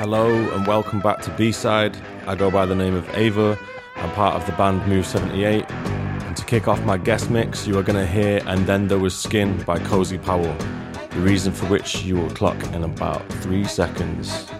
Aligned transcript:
Hello 0.00 0.32
and 0.32 0.66
welcome 0.66 0.98
back 0.98 1.20
to 1.20 1.30
B 1.32 1.52
Side. 1.52 1.94
I 2.26 2.34
go 2.34 2.50
by 2.50 2.64
the 2.64 2.74
name 2.74 2.94
of 2.94 3.06
Aver. 3.10 3.58
I'm 3.96 4.10
part 4.12 4.34
of 4.34 4.46
the 4.46 4.52
band 4.52 4.88
Move 4.88 5.04
78. 5.04 5.70
And 5.70 6.34
to 6.38 6.44
kick 6.46 6.68
off 6.68 6.82
my 6.86 6.96
guest 6.96 7.28
mix, 7.28 7.66
you 7.66 7.78
are 7.78 7.82
going 7.82 7.98
to 7.98 8.10
hear 8.10 8.40
And 8.46 8.66
Then 8.66 8.88
There 8.88 8.98
Was 8.98 9.14
Skin 9.14 9.62
by 9.64 9.78
Cozy 9.78 10.16
Powell, 10.16 10.56
the 11.10 11.20
reason 11.20 11.52
for 11.52 11.66
which 11.66 12.02
you 12.02 12.16
will 12.16 12.30
clock 12.30 12.56
in 12.72 12.82
about 12.82 13.30
three 13.42 13.64
seconds. 13.64 14.50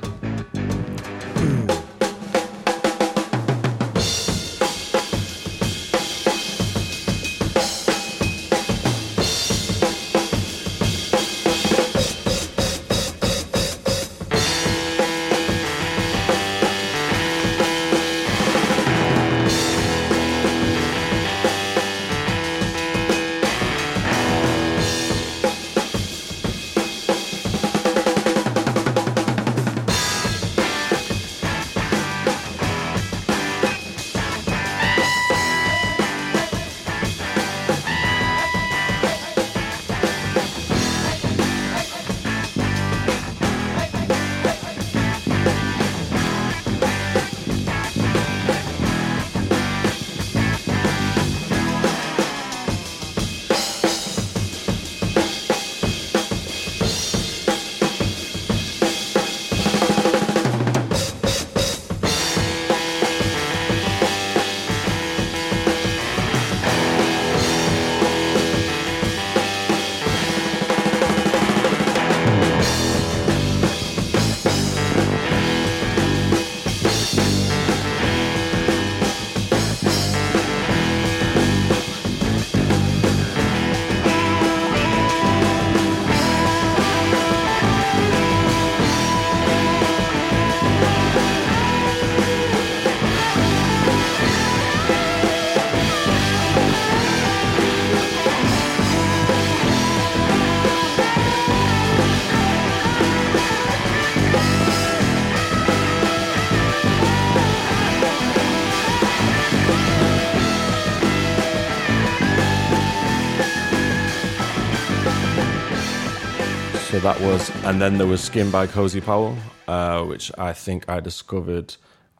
That 117.14 117.20
was, 117.22 117.50
and 117.64 117.82
then 117.82 117.98
there 117.98 118.06
was 118.06 118.20
Skin 118.20 118.52
by 118.52 118.68
Cozy 118.68 119.00
Powell, 119.00 119.36
uh, 119.66 120.04
which 120.04 120.30
I 120.38 120.52
think 120.52 120.88
I 120.88 121.00
discovered 121.00 121.74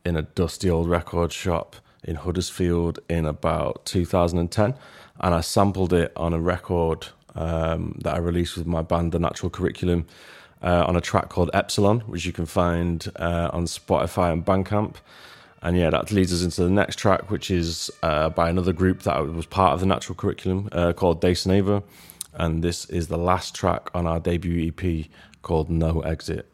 in 0.05 0.17
a 0.17 0.23
dusty 0.23 0.69
old 0.69 0.89
record 0.89 1.33
shop 1.33 1.77
in 2.03 2.17
Huddersfield 2.17 2.99
in 3.09 3.25
about 3.25 3.84
2010, 3.84 4.75
and 5.21 5.34
I 5.34 5.43
sampled 5.43 5.93
it 5.93 6.12
on 6.17 6.33
a 6.33 6.41
record 6.41 7.06
um, 7.37 8.00
that 8.03 8.15
I 8.15 8.19
released 8.19 8.56
with 8.56 8.67
my 8.67 8.83
band, 8.83 9.12
The 9.12 9.21
Natural 9.21 9.49
Curriculum, 9.49 10.06
uh, 10.61 10.87
on 10.89 10.97
a 10.97 11.00
track 11.00 11.29
called 11.29 11.50
Epsilon, 11.55 12.00
which 12.00 12.27
you 12.27 12.33
can 12.33 12.47
find 12.47 13.06
uh, 13.15 13.50
on 13.53 13.67
Spotify 13.67 14.33
and 14.33 14.45
Bandcamp. 14.45 14.97
And 15.62 15.77
yeah, 15.77 15.91
that 15.91 16.11
leads 16.11 16.33
us 16.33 16.43
into 16.43 16.65
the 16.65 16.71
next 16.71 16.97
track, 16.97 17.31
which 17.31 17.49
is 17.49 17.93
uh, 18.03 18.31
by 18.31 18.50
another 18.50 18.73
group 18.73 19.03
that 19.03 19.25
was 19.25 19.47
part 19.47 19.75
of 19.75 19.79
the 19.79 19.87
Natural 19.87 20.17
Curriculum 20.17 20.69
uh, 20.73 20.93
called 20.95 21.21
Dason 21.21 21.53
Ava 21.53 21.84
and 22.35 22.63
this 22.63 22.85
is 22.87 23.09
the 23.09 23.19
last 23.19 23.55
track 23.55 23.91
on 23.95 24.07
our 24.07 24.21
debut 24.21 24.73
EP 24.77 25.07
called 25.43 25.71
No 25.71 26.01
Exit. 26.01 26.50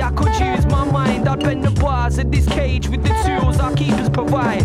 I 0.00 0.10
could 0.10 0.34
use 0.40 0.64
my 0.66 0.84
mind, 0.84 1.28
I'd 1.28 1.40
bend 1.40 1.64
the 1.64 1.70
bars 1.70 2.18
of 2.18 2.30
this 2.30 2.46
cage 2.46 2.88
with 2.88 3.02
the 3.02 3.14
tools 3.24 3.58
our 3.60 3.74
keepers 3.74 4.08
provide. 4.08 4.64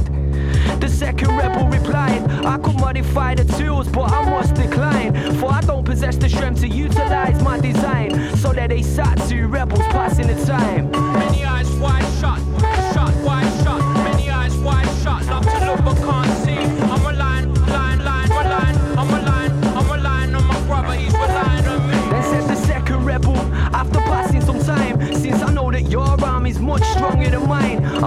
The 0.80 0.88
second 0.88 1.36
rebel 1.36 1.68
replied, 1.68 2.22
I 2.46 2.58
could 2.60 2.80
modify 2.80 3.36
the 3.36 3.44
tools, 3.58 3.88
but 3.88 4.12
I 4.12 4.30
must 4.30 4.54
decline. 4.56 5.14
For 5.38 5.52
I 5.52 5.62
don't 5.62 5.84
possess 5.84 6.18
the 6.18 6.30
strength 6.30 6.62
to 6.62 6.68
utilize 6.68 7.42
my 7.42 7.60
design. 7.60 8.38
So 8.38 8.54
that 8.54 8.70
they 8.70 8.84
sat 8.84 9.16
two 9.28 9.48
rebels 9.48 9.82
passing 9.88 10.28
the 10.28 10.46
time. 10.46 10.92
Many 10.92 11.44
eyes 11.46 11.70
wide 11.76 12.06
shut, 12.20 12.37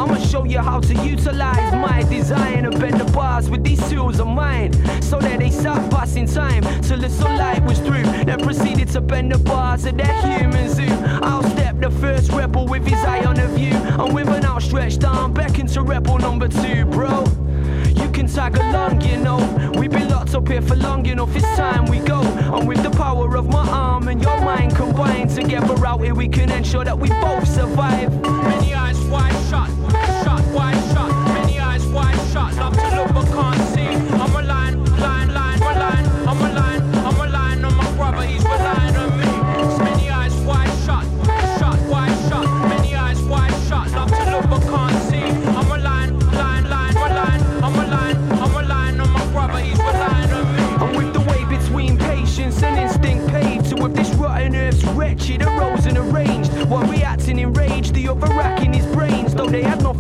I'ma 0.01 0.17
show 0.17 0.45
you 0.45 0.61
how 0.61 0.81
to 0.81 0.95
utilize 1.07 1.73
my 1.75 2.03
design 2.05 2.65
and 2.65 2.81
bend 2.81 2.99
the 2.99 3.13
bars 3.13 3.51
with 3.51 3.63
these 3.63 3.87
tools 3.91 4.19
of 4.19 4.29
mine. 4.29 4.73
So 5.03 5.19
that 5.19 5.41
they 5.41 5.51
stop 5.51 5.91
passing 5.91 6.27
time 6.27 6.63
till 6.81 6.99
the 6.99 7.11
sunlight 7.11 7.63
was 7.67 7.79
through. 7.81 8.05
Then 8.25 8.41
proceeded 8.41 8.89
to 8.93 9.03
bend 9.03 9.31
the 9.31 9.39
bars 9.39 9.85
of 9.85 9.99
that 9.99 10.41
human 10.41 10.71
zoo. 10.71 10.89
I'll 11.23 11.43
step 11.43 11.81
the 11.81 11.91
first 11.91 12.33
rebel 12.33 12.67
with 12.67 12.87
his 12.87 12.99
eye 13.05 13.27
on 13.27 13.35
the 13.35 13.49
view, 13.49 13.75
and 13.75 14.15
with 14.15 14.29
an 14.29 14.47
outstretched 14.47 15.05
arm, 15.05 15.35
beckon 15.35 15.67
to 15.67 15.83
rebel 15.83 16.17
number 16.17 16.49
two, 16.49 16.87
bro. 16.87 17.27
You 17.91 18.11
can 18.11 18.27
tag 18.27 18.57
along, 18.57 19.01
you 19.03 19.17
know. 19.17 19.39
We've 19.79 19.91
been 19.91 20.09
locked 20.09 20.35
up 20.35 20.49
here 20.49 20.63
for 20.63 20.77
long 20.77 21.07
enough, 21.07 21.35
it's 21.35 21.45
time 21.57 21.87
we 21.87 21.99
go. 21.99 22.21
And 22.23 22.67
with 22.67 22.83
the 22.83 22.91
power 22.91 23.37
of 23.37 23.49
my 23.49 23.67
arm 23.69 24.09
and 24.09 24.23
your 24.23 24.41
mind 24.41 24.77
combined, 24.77 25.31
together 25.31 25.87
out 25.87 26.03
here 26.03 26.15
we 26.15 26.29
can 26.29 26.51
ensure 26.51 26.85
that 26.85 26.99
we 26.99 27.09
both 27.09 27.47
survive. 27.49 28.11
Many 28.23 28.75
eyes 28.75 29.01
wide 29.07 29.33
shut, 29.49 29.71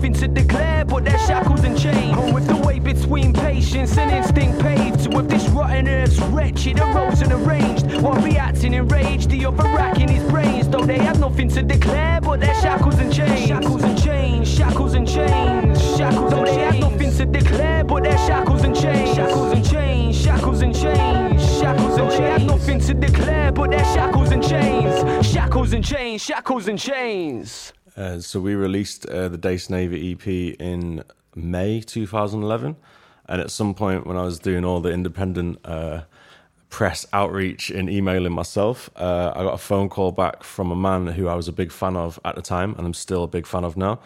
nothing 0.00 0.14
to 0.14 0.28
declare 0.28 0.82
but 0.86 1.04
their 1.04 1.18
shackles 1.18 1.62
and 1.62 1.78
chains. 1.78 2.16
And 2.16 2.34
with 2.34 2.46
the 2.46 2.56
way 2.56 2.78
between 2.78 3.34
patience 3.34 3.98
and 3.98 4.10
instinct 4.10 4.58
paved 4.58 5.14
with 5.14 5.28
this 5.28 5.46
rotten 5.50 5.86
earth's 5.88 6.18
wretched 6.32 6.80
arose 6.80 7.20
and 7.20 7.32
arranged. 7.32 7.84
While 8.00 8.18
reacting 8.22 8.72
in 8.72 8.88
rage 8.88 9.26
the 9.26 9.44
other 9.44 9.64
racking 9.64 10.08
his 10.08 10.24
brains. 10.30 10.70
Though 10.70 10.86
they 10.86 10.96
have 10.98 11.20
nothing 11.20 11.50
to 11.50 11.62
declare 11.62 12.18
but 12.22 12.40
their 12.40 12.54
shackles 12.62 12.98
and 12.98 13.12
chains 13.12 13.46
shackles 13.46 13.82
and 13.82 14.02
chains 14.02 14.48
shackles 14.48 14.94
and 14.94 15.06
chains 15.06 15.96
shackles 15.98 16.30
though 16.30 16.44
they 16.44 16.54
had 16.54 16.80
nothing 16.80 17.12
to 17.18 17.26
declare 17.26 17.84
but 17.84 18.02
their 18.02 18.18
shackles 18.18 18.62
and 18.62 18.74
chains 18.74 19.14
shackles 19.14 19.52
and 19.52 19.70
chains 19.70 20.16
shackles 20.16 20.62
and 20.62 20.74
chains 20.74 21.58
shackles 21.60 21.98
and 21.98 22.10
chains 22.10 22.18
they 22.18 22.30
had 22.30 22.46
nothing 22.46 22.80
to 22.80 22.94
declare 22.94 23.52
but 23.52 23.70
their 23.70 23.84
shackles 23.84 24.30
and 24.30 24.42
chains 24.48 25.30
shackles 25.30 25.72
and 25.74 25.84
chains 25.84 26.22
shackles 26.22 26.68
and 26.68 26.78
chains 26.78 27.72
Uh, 27.96 28.20
so 28.20 28.40
we 28.40 28.54
released 28.54 29.06
uh, 29.06 29.28
the 29.28 29.38
Dace 29.38 29.68
Navy 29.68 30.12
EP 30.12 30.26
in 30.60 31.02
May 31.34 31.80
2011, 31.80 32.76
and 33.28 33.40
at 33.40 33.50
some 33.50 33.74
point 33.74 34.06
when 34.06 34.16
I 34.16 34.22
was 34.22 34.38
doing 34.38 34.64
all 34.64 34.80
the 34.80 34.90
independent 34.90 35.58
uh, 35.64 36.02
press 36.68 37.06
outreach 37.12 37.70
and 37.70 37.90
emailing 37.90 38.32
myself, 38.32 38.90
uh, 38.96 39.32
I 39.34 39.42
got 39.42 39.54
a 39.54 39.58
phone 39.58 39.88
call 39.88 40.12
back 40.12 40.44
from 40.44 40.70
a 40.70 40.76
man 40.76 41.08
who 41.08 41.28
I 41.28 41.34
was 41.34 41.48
a 41.48 41.52
big 41.52 41.72
fan 41.72 41.96
of 41.96 42.18
at 42.24 42.36
the 42.36 42.42
time, 42.42 42.74
and 42.76 42.86
I'm 42.86 42.94
still 42.94 43.24
a 43.24 43.28
big 43.28 43.46
fan 43.46 43.64
of 43.64 43.76
now. 43.76 44.00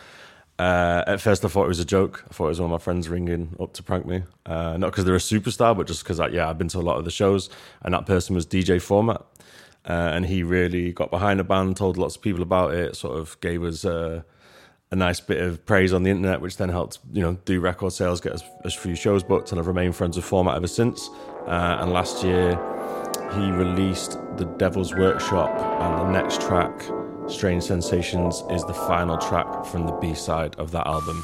Uh, 0.58 1.02
at 1.06 1.20
first, 1.20 1.44
I 1.44 1.48
thought 1.48 1.64
it 1.64 1.68
was 1.68 1.80
a 1.80 1.84
joke. 1.84 2.24
I 2.30 2.34
thought 2.34 2.46
it 2.46 2.50
was 2.50 2.60
one 2.60 2.70
of 2.70 2.80
my 2.80 2.82
friends 2.82 3.08
ringing 3.08 3.56
up 3.58 3.72
to 3.74 3.82
prank 3.82 4.06
me. 4.06 4.22
Uh, 4.46 4.76
not 4.76 4.92
because 4.92 5.04
they're 5.04 5.14
a 5.14 5.18
superstar, 5.18 5.76
but 5.76 5.86
just 5.88 6.04
because, 6.04 6.20
yeah, 6.32 6.48
I've 6.48 6.58
been 6.58 6.68
to 6.68 6.78
a 6.78 6.80
lot 6.80 6.96
of 6.96 7.04
the 7.04 7.10
shows, 7.10 7.50
and 7.82 7.92
that 7.92 8.06
person 8.06 8.36
was 8.36 8.46
DJ 8.46 8.80
Format. 8.80 9.22
Uh, 9.86 10.10
and 10.14 10.26
he 10.26 10.42
really 10.42 10.92
got 10.92 11.10
behind 11.10 11.40
the 11.40 11.44
band, 11.44 11.76
told 11.76 11.98
lots 11.98 12.16
of 12.16 12.22
people 12.22 12.42
about 12.42 12.72
it, 12.72 12.96
sort 12.96 13.18
of 13.18 13.38
gave 13.40 13.62
us 13.62 13.84
uh, 13.84 14.22
a 14.90 14.96
nice 14.96 15.20
bit 15.20 15.42
of 15.42 15.64
praise 15.66 15.92
on 15.92 16.04
the 16.04 16.10
internet, 16.10 16.40
which 16.40 16.56
then 16.56 16.68
helped 16.70 16.98
you 17.12 17.20
know 17.20 17.36
do 17.44 17.60
record 17.60 17.92
sales, 17.92 18.20
get 18.20 18.32
us 18.32 18.42
a 18.64 18.70
few 18.70 18.94
shows 18.94 19.22
booked, 19.22 19.50
and 19.50 19.60
I've 19.60 19.66
remained 19.66 19.94
friends 19.94 20.16
with 20.16 20.24
Format 20.24 20.56
ever 20.56 20.66
since. 20.66 21.08
Uh, 21.46 21.78
and 21.80 21.92
last 21.92 22.24
year, 22.24 22.52
he 23.34 23.50
released 23.50 24.18
the 24.36 24.46
Devil's 24.56 24.94
Workshop, 24.94 25.50
and 25.82 26.00
the 26.00 26.20
next 26.20 26.40
track, 26.40 26.82
Strange 27.28 27.64
Sensations, 27.64 28.42
is 28.50 28.64
the 28.64 28.74
final 28.74 29.18
track 29.18 29.66
from 29.66 29.86
the 29.86 29.92
B 29.92 30.14
side 30.14 30.54
of 30.56 30.70
that 30.70 30.86
album. 30.86 31.22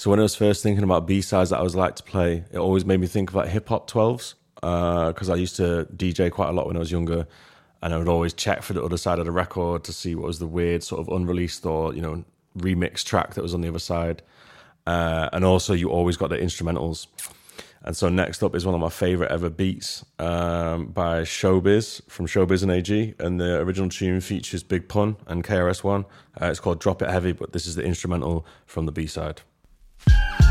So 0.00 0.08
when 0.08 0.18
I 0.18 0.22
was 0.22 0.34
first 0.34 0.62
thinking 0.62 0.82
about 0.82 1.06
B 1.06 1.20
sides 1.20 1.50
that 1.50 1.58
I 1.58 1.62
was 1.62 1.74
like 1.74 1.94
to 1.96 2.02
play, 2.02 2.42
it 2.50 2.56
always 2.56 2.86
made 2.86 3.00
me 3.00 3.06
think 3.06 3.28
about 3.28 3.48
hip 3.48 3.68
hop 3.68 3.86
twelves 3.86 4.34
because 4.54 5.28
I 5.28 5.34
used 5.34 5.56
to 5.56 5.86
DJ 5.94 6.30
quite 6.30 6.48
a 6.48 6.52
lot 6.52 6.66
when 6.66 6.76
I 6.76 6.78
was 6.78 6.90
younger, 6.90 7.26
and 7.82 7.92
I 7.92 7.98
would 7.98 8.08
always 8.08 8.32
check 8.32 8.62
for 8.62 8.72
the 8.72 8.82
other 8.82 8.96
side 8.96 9.18
of 9.18 9.26
the 9.26 9.30
record 9.30 9.84
to 9.84 9.92
see 9.92 10.14
what 10.14 10.26
was 10.26 10.38
the 10.38 10.46
weird 10.46 10.82
sort 10.82 11.02
of 11.02 11.08
unreleased 11.08 11.66
or 11.66 11.92
you 11.92 12.00
know 12.00 12.24
remix 12.56 13.04
track 13.04 13.34
that 13.34 13.42
was 13.42 13.52
on 13.52 13.60
the 13.60 13.68
other 13.68 13.78
side, 13.78 14.22
uh, 14.86 15.28
and 15.34 15.44
also 15.44 15.74
you 15.74 15.90
always 15.90 16.16
got 16.16 16.30
the 16.30 16.38
instrumentals. 16.38 17.06
And 17.82 17.94
so 17.94 18.08
next 18.08 18.42
up 18.42 18.54
is 18.54 18.64
one 18.64 18.74
of 18.74 18.80
my 18.80 18.88
favorite 18.88 19.30
ever 19.30 19.50
beats 19.50 20.02
um, 20.18 20.86
by 20.86 21.24
Showbiz 21.24 22.00
from 22.08 22.26
Showbiz 22.26 22.62
and 22.62 22.72
AG. 22.72 23.14
And 23.18 23.38
the 23.38 23.58
original 23.58 23.90
tune 23.90 24.20
features 24.22 24.62
Big 24.62 24.88
Pun 24.88 25.16
and 25.26 25.42
KRS-One. 25.44 26.04
Uh, 26.40 26.46
it's 26.46 26.60
called 26.60 26.78
Drop 26.78 27.00
It 27.00 27.08
Heavy, 27.08 27.32
but 27.32 27.52
this 27.52 27.66
is 27.66 27.76
the 27.76 27.82
instrumental 27.82 28.46
from 28.66 28.84
the 28.84 28.92
B-side. 28.92 29.40
Thank 30.06 30.40
you 30.40 30.49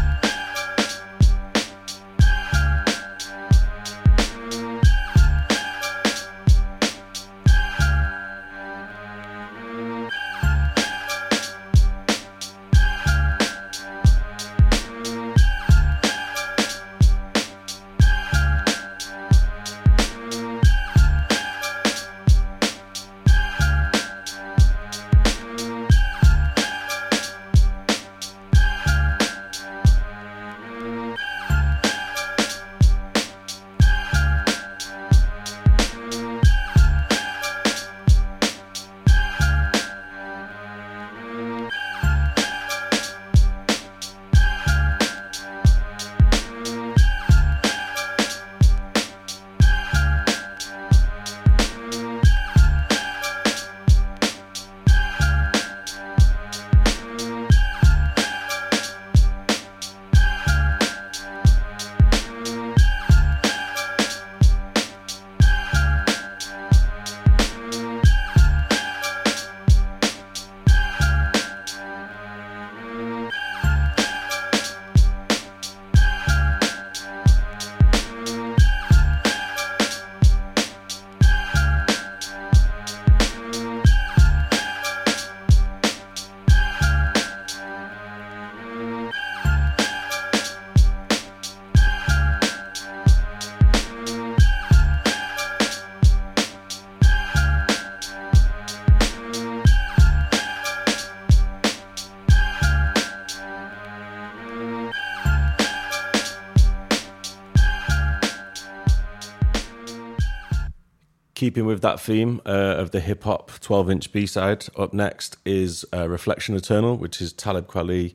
Keeping 111.40 111.66
with 111.66 111.82
that 111.84 112.02
theme 112.02 112.42
uh, 112.46 112.50
of 112.50 112.92
the 112.92 113.00
hip 113.00 113.24
hop 113.24 113.50
12 113.62 113.90
inch 113.90 114.12
B 114.12 114.26
side, 114.26 114.66
up 114.76 114.94
next 114.94 115.38
is 115.46 115.86
uh, 115.94 116.10
Reflection 116.10 116.54
Eternal, 116.54 116.98
which 116.98 117.22
is 117.22 117.32
Talib 117.32 117.66
Kweli 117.66 118.14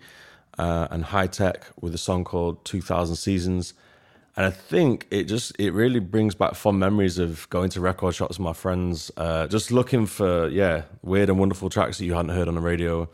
uh, 0.59 0.89
and 0.91 1.05
Hi-Tek 1.05 1.65
with 1.81 1.95
a 1.95 1.97
song 1.97 2.25
called 2.25 2.63
2000 2.67 3.17
Seasons. 3.17 3.73
And 4.37 4.45
I 4.45 4.51
think 4.51 5.07
it 5.11 5.25
just, 5.25 5.59
it 5.59 5.71
really 5.71 6.01
brings 6.01 6.35
back 6.35 6.55
fond 6.55 6.79
memories 6.79 7.19
of 7.19 7.49
going 7.49 7.71
to 7.71 7.81
record 7.81 8.15
shops 8.15 8.37
with 8.37 8.45
my 8.45 8.53
friends, 8.53 9.11
uh, 9.17 9.47
just 9.47 9.73
looking 9.73 10.05
for, 10.05 10.49
yeah, 10.49 10.83
weird 11.01 11.31
and 11.31 11.39
wonderful 11.39 11.71
tracks 11.71 11.97
that 11.97 12.05
you 12.05 12.13
hadn't 12.13 12.37
heard 12.37 12.47
on 12.47 12.57
the 12.57 12.61
radio. 12.61 13.09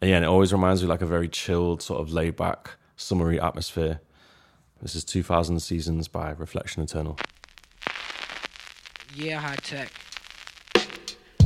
And 0.00 0.08
yeah, 0.08 0.16
and 0.16 0.24
it 0.24 0.28
always 0.28 0.54
reminds 0.54 0.80
me 0.80 0.88
like 0.88 1.02
a 1.02 1.06
very 1.06 1.28
chilled, 1.28 1.82
sort 1.82 2.00
of 2.00 2.10
laid 2.10 2.34
back, 2.34 2.76
summery 2.96 3.38
atmosphere. 3.38 4.00
This 4.80 4.94
is 4.94 5.04
2000 5.04 5.60
Seasons 5.60 6.08
by 6.08 6.30
Reflection 6.30 6.82
Eternal. 6.82 7.18
Yeah, 9.16 9.38
Hi-Tek. 9.38 9.92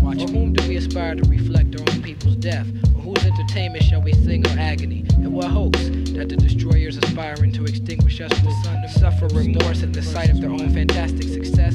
Watch 0.00 0.22
whom 0.22 0.54
do 0.54 0.66
we 0.66 0.76
aspire 0.76 1.14
to 1.14 1.28
reflect 1.28 1.78
our 1.78 1.82
own 1.92 2.02
people's 2.02 2.37
death? 2.37 2.66
Or 2.96 3.02
whose 3.02 3.22
entertainment 3.26 3.84
shall 3.84 4.00
we 4.00 4.14
sing 4.14 4.46
our 4.46 4.58
agony? 4.58 5.04
And 5.10 5.34
what 5.34 5.48
hopes 5.48 5.90
that 6.14 6.30
the 6.30 6.37
destroyers 6.37 6.96
aspiring 6.96 7.52
to 7.52 7.64
extinguish 7.64 8.22
us 8.22 8.32
will 8.42 8.88
suffer 8.88 9.26
remorse 9.34 9.82
at 9.82 9.92
the 9.92 10.02
sight 10.02 10.30
of 10.30 10.40
their 10.40 10.48
own 10.48 10.72
fantastic 10.72 11.25
success? 11.25 11.75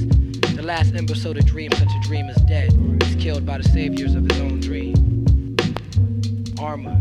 The 0.56 0.64
last 0.64 0.96
imbecile 0.96 1.36
to 1.36 1.42
dream 1.42 1.72
such 1.74 1.92
a 1.96 2.08
dream 2.08 2.28
is 2.28 2.38
dead. 2.48 2.72
He's 3.04 3.16
killed 3.16 3.46
by 3.46 3.60
the 3.60 3.70
saviors 3.70 4.16
of 4.16 4.24
his 4.24 4.40
own 4.42 4.62
dream. 4.62 5.56
Armor. 6.60 7.00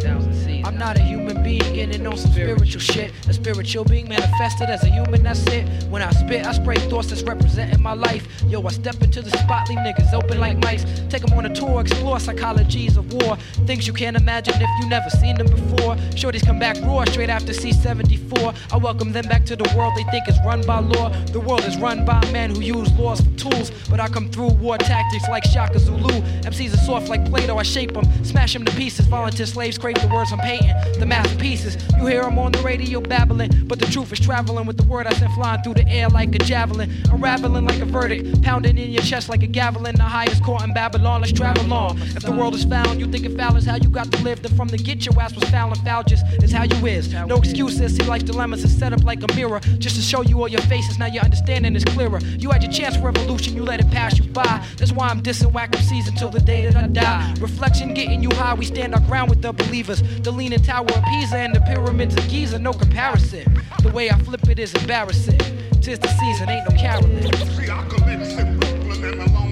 2000 0.00 0.34
seasons. 0.34 0.66
I'm 0.66 0.78
not 0.78 0.96
a 0.96 1.00
human 1.00 1.42
being 1.42 1.60
getting 1.74 2.06
on 2.06 2.16
some 2.16 2.30
spiritual 2.30 2.80
shit. 2.80 3.12
A 3.28 3.32
spiritual 3.32 3.84
being 3.84 4.08
manifested 4.08 4.68
as 4.68 4.82
a 4.84 4.88
human, 4.88 5.22
that's 5.22 5.46
it. 5.48 5.66
When 5.84 6.02
I 6.02 6.10
spit, 6.10 6.46
I 6.46 6.52
spray 6.52 6.76
thoughts 6.76 7.08
that's 7.08 7.22
representing 7.22 7.82
my 7.82 7.94
life. 7.94 8.26
Yo, 8.46 8.62
I 8.62 8.70
step 8.70 9.02
into 9.02 9.22
the 9.22 9.30
spot, 9.30 9.68
leave 9.68 9.78
niggas 9.78 10.12
open 10.12 10.38
like 10.38 10.58
mice. 10.62 10.84
Take 11.08 11.22
them 11.22 11.36
on 11.38 11.46
a 11.46 11.54
tour, 11.54 11.80
explore 11.80 12.16
psychologies 12.16 12.96
of 12.96 13.12
war. 13.12 13.36
Things 13.66 13.86
you 13.86 13.92
can't 13.92 14.16
imagine 14.16 14.54
if 14.56 14.70
you 14.80 14.88
never 14.88 15.10
seen 15.10 15.36
them 15.36 15.48
before. 15.48 15.96
Shorties 16.14 16.44
come 16.44 16.58
back 16.58 16.76
raw 16.82 17.04
straight 17.06 17.30
after 17.30 17.52
C74. 17.52 18.54
I 18.72 18.76
welcome 18.76 19.12
them 19.12 19.26
back 19.26 19.44
to 19.46 19.56
the 19.56 19.72
world 19.76 19.94
they 19.96 20.04
think 20.10 20.28
is 20.28 20.38
run 20.44 20.62
by 20.66 20.80
law. 20.80 21.08
The 21.32 21.40
world 21.40 21.64
is 21.64 21.76
run 21.78 22.04
by 22.04 22.20
men 22.32 22.50
who 22.50 22.60
use 22.60 22.92
laws 22.92 23.20
for 23.20 23.30
tools. 23.38 23.70
But 23.90 24.00
I 24.00 24.08
come 24.08 24.30
through 24.30 24.50
war 24.54 24.78
tactics 24.78 25.28
like 25.28 25.44
Shaka 25.44 25.78
Zulu. 25.78 26.20
MCs 26.42 26.74
are 26.74 26.84
soft 26.84 27.08
like 27.08 27.24
Plato, 27.28 27.56
I 27.56 27.62
shape 27.62 27.92
them, 27.92 28.04
smash 28.24 28.52
them 28.52 28.64
to 28.64 28.72
pieces. 28.72 29.06
Volunteer 29.06 29.46
slaves 29.46 29.78
the 29.96 30.08
words 30.08 30.32
I'm 30.32 30.38
painting, 30.38 30.74
the 30.98 31.06
masterpieces. 31.06 31.76
You 31.96 32.06
hear 32.06 32.22
them 32.22 32.38
on 32.38 32.52
the 32.52 32.60
radio 32.60 33.00
babbling, 33.00 33.66
but 33.66 33.78
the 33.78 33.86
truth 33.86 34.12
is 34.12 34.20
traveling 34.20 34.66
with 34.66 34.76
the 34.76 34.84
word 34.84 35.06
I 35.06 35.12
sent 35.14 35.32
flying 35.32 35.62
through 35.62 35.74
the 35.74 35.88
air 35.88 36.08
like 36.08 36.34
a 36.34 36.38
javelin. 36.38 36.90
Unraveling 37.10 37.64
like 37.64 37.80
a 37.80 37.84
verdict, 37.84 38.42
pounding 38.42 38.78
in 38.78 38.90
your 38.90 39.02
chest 39.02 39.28
like 39.28 39.42
a 39.42 39.48
gavelin. 39.48 39.96
The 39.96 40.02
highest 40.02 40.42
court 40.42 40.62
in 40.62 40.74
Babylon, 40.74 41.20
let's 41.20 41.32
travel 41.32 41.72
on. 41.72 42.00
If 42.00 42.22
the 42.22 42.32
world 42.32 42.54
is 42.54 42.64
found, 42.64 43.00
you 43.00 43.06
think 43.06 43.24
it 43.24 43.36
foul 43.36 43.56
is 43.56 43.64
how 43.64 43.76
you 43.76 43.88
got 43.88 44.10
to 44.12 44.22
live. 44.22 44.42
Then 44.42 44.54
from 44.56 44.68
the 44.68 44.78
get, 44.78 45.04
your 45.04 45.20
ass 45.20 45.34
was 45.34 45.44
foul 45.50 45.72
and 45.72 45.80
foul 45.84 46.02
just 46.02 46.24
is 46.42 46.52
how 46.52 46.64
you 46.64 46.86
is. 46.86 47.12
No 47.12 47.36
excuses, 47.36 47.96
see 47.96 48.02
life's 48.04 48.24
dilemmas 48.24 48.64
is 48.64 48.76
set 48.76 48.92
up 48.92 49.04
like 49.04 49.22
a 49.22 49.34
mirror. 49.34 49.60
Just 49.78 49.96
to 49.96 50.02
show 50.02 50.22
you 50.22 50.40
all 50.40 50.48
your 50.48 50.62
faces, 50.62 50.98
now 50.98 51.06
your 51.06 51.22
understanding 51.22 51.74
is 51.74 51.84
clearer. 51.84 52.20
You 52.38 52.50
had 52.50 52.62
your 52.62 52.72
chance 52.72 52.96
for 52.96 53.10
revolution, 53.10 53.54
you 53.54 53.64
let 53.64 53.80
it 53.80 53.90
pass 53.90 54.18
you 54.18 54.24
by. 54.24 54.64
That's 54.76 54.92
why 54.92 55.08
I'm 55.08 55.22
dissing 55.22 55.52
whack 55.52 55.72
MCs 55.72 56.08
until 56.08 56.30
the 56.30 56.40
day 56.40 56.66
that 56.66 56.76
I 56.76 56.86
die. 56.88 57.34
Reflection 57.40 57.94
getting 57.94 58.22
you 58.22 58.30
high, 58.30 58.54
we 58.54 58.64
stand 58.64 58.94
our 58.94 59.00
ground 59.00 59.30
with 59.30 59.42
the 59.42 59.52
believers. 59.78 60.02
The 60.22 60.32
leaning 60.32 60.62
tower 60.62 60.86
of 60.86 61.04
Pisa 61.04 61.36
and 61.36 61.54
the 61.54 61.60
pyramids 61.60 62.16
of 62.16 62.28
Giza, 62.28 62.58
no 62.58 62.72
comparison. 62.72 63.44
The 63.82 63.90
way 63.90 64.10
I 64.10 64.18
flip 64.18 64.48
it 64.48 64.58
is 64.58 64.74
embarrassing. 64.74 65.38
Tis 65.80 66.00
the 66.00 66.08
season, 66.08 66.48
ain't 66.48 66.68
no 66.68 66.76
caroling. 66.76 67.20
That's 67.20 67.38
the 67.38 69.26
mic 69.28 69.47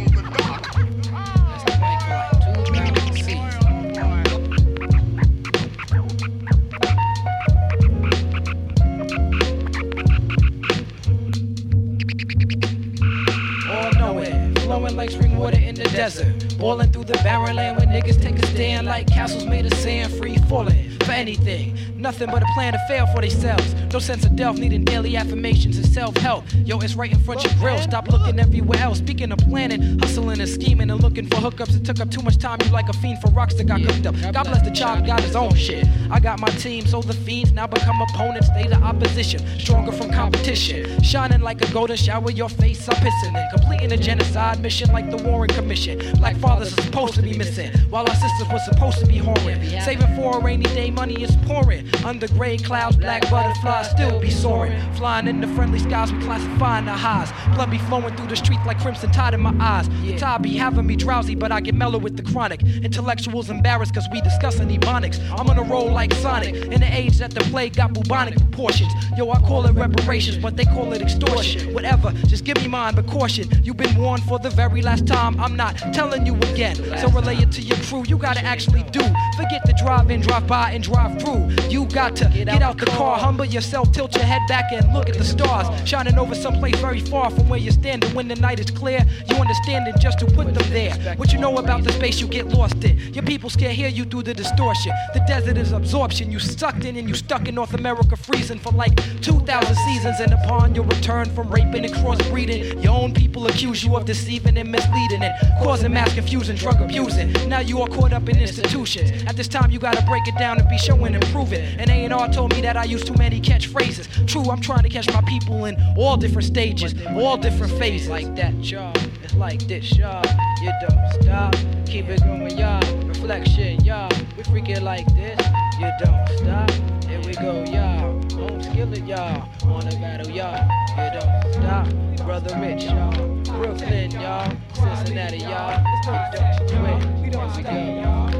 Flowing 14.76 14.94
like 14.94 15.10
spring 15.10 15.38
water 15.38 15.58
in 15.58 15.74
the 15.74 15.84
desert. 15.84 16.58
Boiling 16.58 16.92
through 16.92 17.04
the 17.04 17.14
barren 17.24 17.56
land 17.56 17.78
where 17.78 17.86
niggas 17.86 18.20
take 18.20 18.38
a 18.38 18.46
stand 18.48 18.86
like 18.86 19.06
castles 19.06 19.46
made 19.46 19.64
of 19.64 19.72
sand, 19.72 20.12
free 20.12 20.36
falling 20.50 20.90
for 20.98 21.12
anything. 21.12 21.74
Nothing 22.06 22.30
but 22.30 22.40
a 22.40 22.46
plan 22.54 22.72
to 22.72 22.78
fail 22.86 23.04
for 23.08 23.20
themselves. 23.20 23.74
No 23.92 23.98
sense 23.98 24.24
of 24.24 24.36
delf, 24.36 24.58
needing 24.58 24.84
daily 24.84 25.16
affirmations 25.16 25.76
and 25.76 25.84
self 25.84 26.16
help. 26.18 26.44
Yo, 26.64 26.78
it's 26.78 26.94
right 26.94 27.10
in 27.10 27.18
front 27.18 27.44
of 27.44 27.50
your 27.50 27.60
grill. 27.60 27.82
Stop 27.82 28.06
looking 28.06 28.38
everywhere 28.38 28.78
else. 28.78 28.98
Speaking 28.98 29.32
of 29.32 29.38
planning, 29.38 29.98
hustling 29.98 30.38
and 30.38 30.48
scheming 30.48 30.88
and 30.88 31.02
looking 31.02 31.26
for 31.26 31.34
hookups. 31.34 31.74
It 31.74 31.84
took 31.84 31.98
up 31.98 32.08
too 32.12 32.22
much 32.22 32.38
time. 32.38 32.58
You 32.64 32.70
like 32.70 32.88
a 32.88 32.92
fiend 32.92 33.20
for 33.20 33.30
rocks 33.32 33.54
that 33.54 33.64
got 33.64 33.82
cooked 33.82 34.06
up. 34.06 34.14
God 34.32 34.44
bless 34.44 34.62
the 34.62 34.70
child, 34.70 35.04
got 35.04 35.20
his 35.20 35.34
own 35.34 35.52
shit. 35.56 35.84
I 36.08 36.20
got 36.20 36.38
my 36.38 36.46
team, 36.50 36.86
so 36.86 37.02
the 37.02 37.12
fiends 37.12 37.50
now 37.50 37.66
become 37.66 38.00
opponents. 38.00 38.50
They 38.50 38.68
the 38.68 38.76
opposition, 38.76 39.40
stronger 39.58 39.90
from 39.90 40.12
competition. 40.12 41.02
Shining 41.02 41.40
like 41.40 41.60
a 41.68 41.72
golden 41.72 41.96
shower, 41.96 42.30
your 42.30 42.48
face 42.48 42.88
I'm 42.88 42.94
pissing 42.96 43.34
in. 43.34 43.58
Completing 43.58 43.90
a 43.90 43.96
genocide 43.96 44.60
mission 44.60 44.92
like 44.92 45.10
the 45.10 45.16
Warren 45.16 45.48
Commission. 45.48 45.98
Black 46.18 46.36
fathers 46.36 46.72
are 46.78 46.82
supposed 46.82 47.14
to 47.14 47.22
be 47.22 47.36
missing, 47.36 47.72
while 47.90 48.08
our 48.08 48.14
sisters 48.14 48.48
were 48.52 48.60
supposed 48.60 49.00
to 49.00 49.06
be 49.06 49.18
whoring. 49.18 49.82
Saving 49.82 50.14
for 50.14 50.38
a 50.38 50.40
rainy 50.40 50.66
day, 50.66 50.92
money 50.92 51.20
is 51.24 51.34
pouring. 51.46 51.84
Under 52.04 52.28
gray 52.28 52.56
clouds, 52.58 52.96
black 52.96 53.28
butterflies 53.30 53.90
still 53.90 54.20
be 54.20 54.30
soaring. 54.30 54.72
Flying 54.94 55.28
in 55.28 55.40
the 55.40 55.48
friendly 55.48 55.78
skies, 55.78 56.12
we 56.12 56.20
classifying 56.20 56.84
the 56.84 56.92
highs. 56.92 57.32
Blood 57.54 57.70
be 57.70 57.78
flowing 57.78 58.14
through 58.16 58.28
the 58.28 58.36
streets 58.36 58.62
like 58.66 58.78
crimson 58.80 59.10
tide 59.10 59.34
in 59.34 59.40
my 59.40 59.54
eyes. 59.60 59.88
The 60.04 60.16
tide 60.16 60.42
be 60.42 60.56
having 60.56 60.86
me 60.86 60.96
drowsy, 60.96 61.34
but 61.34 61.52
I 61.52 61.60
get 61.60 61.74
mellow 61.74 61.98
with 61.98 62.16
the 62.16 62.22
chronic. 62.22 62.62
Intellectuals 62.62 63.50
embarrassed 63.50 63.94
cause 63.94 64.06
we 64.12 64.20
discussing 64.20 64.68
ebonics. 64.68 65.20
I'm 65.38 65.48
on 65.48 65.58
a 65.58 65.62
roll 65.62 65.90
like 65.90 66.12
Sonic. 66.14 66.54
In 66.54 66.80
the 66.80 66.92
age 66.92 67.18
that 67.18 67.32
the 67.32 67.40
plague 67.40 67.76
got 67.76 67.92
bubonic 67.92 68.36
proportions. 68.36 68.92
Yo, 69.16 69.30
I 69.30 69.40
call 69.40 69.66
it 69.66 69.72
reparations, 69.72 70.36
but 70.36 70.56
they 70.56 70.64
call 70.64 70.92
it 70.92 71.02
extortion. 71.02 71.72
Whatever, 71.72 72.12
just 72.26 72.44
give 72.44 72.56
me 72.56 72.68
mine, 72.68 72.94
but 72.94 73.06
caution. 73.06 73.48
You've 73.62 73.76
been 73.76 73.96
warned 73.96 74.22
for 74.24 74.38
the 74.38 74.50
very 74.50 74.82
last 74.82 75.06
time. 75.06 75.38
I'm 75.40 75.56
not 75.56 75.76
telling 75.92 76.26
you 76.26 76.34
again. 76.36 76.76
So 76.98 77.08
relay 77.08 77.36
it 77.36 77.52
to 77.52 77.62
your 77.62 77.78
crew. 77.78 78.04
You 78.06 78.18
gotta 78.18 78.44
actually 78.44 78.82
do. 78.84 79.00
Forget 79.36 79.62
the 79.64 79.74
drive 79.78 80.10
in, 80.10 80.20
drive 80.20 80.46
by, 80.46 80.72
and 80.72 80.82
drive 80.82 81.20
through. 81.20 81.48
You 81.68 81.85
got 81.86 82.16
to 82.16 82.28
get 82.28 82.48
out 82.48 82.78
the 82.78 82.86
car, 82.86 83.18
humble 83.18 83.44
yourself, 83.44 83.92
tilt 83.92 84.14
your 84.14 84.24
head 84.24 84.42
back, 84.48 84.72
and 84.72 84.92
look 84.92 85.08
at 85.08 85.16
the 85.16 85.24
stars 85.24 85.66
shining 85.88 86.18
over 86.18 86.34
someplace 86.34 86.76
very 86.76 87.00
far 87.00 87.30
from 87.30 87.48
where 87.48 87.58
you're 87.58 87.72
standing. 87.72 88.14
When 88.14 88.28
the 88.28 88.36
night 88.36 88.60
is 88.60 88.70
clear, 88.70 89.04
you 89.28 89.36
understand 89.36 89.88
it 89.88 89.98
just 90.00 90.18
to 90.20 90.26
put 90.26 90.52
them 90.54 90.70
there. 90.70 90.94
What 91.16 91.32
you 91.32 91.38
know 91.38 91.58
about 91.58 91.84
the 91.84 91.92
space 91.92 92.20
you 92.20 92.28
get 92.28 92.48
lost 92.48 92.82
in. 92.84 92.98
Your 93.14 93.24
people 93.24 93.50
can't 93.50 93.72
hear 93.72 93.88
you 93.88 94.04
through 94.04 94.24
the 94.24 94.34
distortion. 94.34 94.92
The 95.14 95.20
desert 95.26 95.56
is 95.56 95.72
absorption. 95.72 96.30
You 96.30 96.38
sucked 96.38 96.84
in 96.84 96.96
and 96.96 97.08
you 97.08 97.14
stuck 97.14 97.48
in 97.48 97.54
North 97.54 97.74
America, 97.74 98.16
freezing 98.16 98.58
for 98.58 98.72
like 98.72 98.94
2,000 99.22 99.74
seasons. 99.74 100.20
And 100.20 100.32
upon 100.32 100.74
your 100.74 100.84
return 100.84 101.26
from 101.34 101.50
raping 101.50 101.84
and 101.84 101.94
crossbreeding, 101.94 102.82
your 102.82 102.94
own 102.94 103.12
people 103.12 103.46
accuse 103.46 103.84
you 103.84 103.96
of 103.96 104.04
deceiving 104.04 104.56
and 104.56 104.70
misleading 104.70 105.22
and 105.22 105.34
causing 105.62 105.92
mass 105.92 106.14
confusion, 106.14 106.56
drug 106.56 106.80
abusing. 106.80 107.32
Now 107.48 107.60
you 107.60 107.80
are 107.82 107.88
caught 107.88 108.12
up 108.12 108.28
in 108.28 108.38
institutions. 108.38 109.24
At 109.26 109.36
this 109.36 109.48
time, 109.48 109.70
you 109.70 109.78
gotta 109.78 110.04
break 110.06 110.26
it 110.26 110.36
down 110.38 110.58
and 110.58 110.68
be 110.68 110.78
showing 110.78 111.14
and 111.14 111.24
proving. 111.26 111.65
And 111.78 111.90
A&R 111.90 112.28
told 112.28 112.54
me 112.54 112.60
that 112.62 112.76
I 112.76 112.84
use 112.84 113.04
too 113.04 113.14
many 113.14 113.40
catchphrases. 113.40 114.06
True, 114.26 114.50
I'm 114.50 114.60
trying 114.60 114.82
to 114.82 114.88
catch 114.88 115.12
my 115.12 115.22
people 115.22 115.64
in 115.66 115.76
all 115.96 116.16
different 116.16 116.46
stages, 116.46 116.94
all 117.16 117.36
different 117.36 117.72
phases. 117.78 118.08
Like 118.08 118.34
that, 118.36 118.54
y'all. 118.64 118.92
It's 119.22 119.34
like 119.34 119.60
this, 119.66 119.96
y'all. 119.96 120.24
You 120.62 120.72
don't 120.88 121.22
stop. 121.22 121.54
Keep 121.86 122.08
it 122.08 122.22
going, 122.24 122.56
y'all. 122.58 122.80
Reflection, 123.06 123.84
y'all. 123.84 124.10
We 124.36 124.42
freaking 124.44 124.82
like 124.82 125.06
this. 125.14 125.40
You 125.78 125.90
don't 126.02 126.28
stop. 126.38 126.70
Here 127.04 127.20
we 127.20 127.32
go, 127.34 127.64
y'all. 127.64 128.20
Home 128.38 128.62
skillet, 128.62 129.06
y'all. 129.06 129.48
On 129.64 129.86
a 129.86 129.90
battle, 130.00 130.30
y'all. 130.30 130.66
You 130.96 131.20
don't 131.20 131.52
stop. 131.52 131.86
Brother 132.24 132.58
Rich, 132.58 132.84
y'all. 132.84 133.12
Brooklyn, 133.44 134.10
y'all. 134.10 134.52
Cincinnati, 134.74 135.38
y'all. 135.38 135.82
Quit. 136.02 137.22
We 137.22 137.30
don't 137.30 137.50
stop, 137.52 137.66
y'all. 137.66 138.35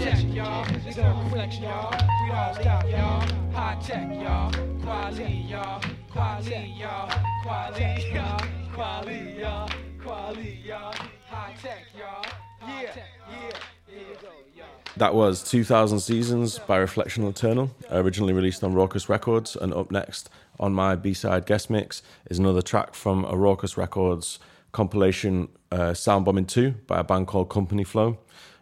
Shit, 0.00 0.24
y'all. 0.34 0.66
It's 0.86 0.98
a 0.98 1.14
reflection, 1.24 1.64
y'all. 1.64 1.90
We 1.92 2.30
don't 2.30 2.54
stop, 2.54 2.90
y'all. 2.90 3.52
Hi-Tek, 3.52 4.22
y'all. 4.22 4.52
Quality, 4.82 5.46
y'all. 5.48 5.80
Quality, 6.10 6.74
y'all. 6.78 7.10
Quality, 7.42 8.12
y'all. 8.12 8.40
Quality, 8.74 9.36
y'all. 9.38 9.70
Quality, 10.02 10.60
y'all. 10.66 10.94
High 11.28 11.54
tech, 11.62 11.86
y'all. 11.96 12.24
Yeah, 12.60 12.82
yeah. 12.82 13.50
Here 13.86 13.98
we 14.08 14.14
go, 14.20 14.28
y'all. 14.54 14.66
That 14.96 15.14
was 15.14 15.42
2000 15.42 15.98
Seasons 16.00 16.58
by 16.58 16.76
Reflection 16.76 17.24
Eternal, 17.26 17.70
originally 17.90 18.32
released 18.34 18.62
on 18.62 18.74
Rawkus 18.74 19.08
Records. 19.08 19.56
And 19.56 19.72
up 19.72 19.90
next 19.90 20.28
on 20.60 20.74
my 20.74 20.94
B 20.94 21.14
side 21.14 21.46
guest 21.46 21.70
mix 21.70 22.02
is 22.28 22.38
another 22.38 22.60
track 22.62 22.94
from 22.94 23.24
a 23.24 23.32
Rawkus 23.32 23.76
Records 23.76 24.38
compilation, 24.72 25.48
uh, 25.72 25.92
Soundbombing 25.92 26.48
2, 26.48 26.72
by 26.86 27.00
a 27.00 27.04
band 27.04 27.26
called 27.26 27.48
Company 27.48 27.84
Flow. 27.84 28.18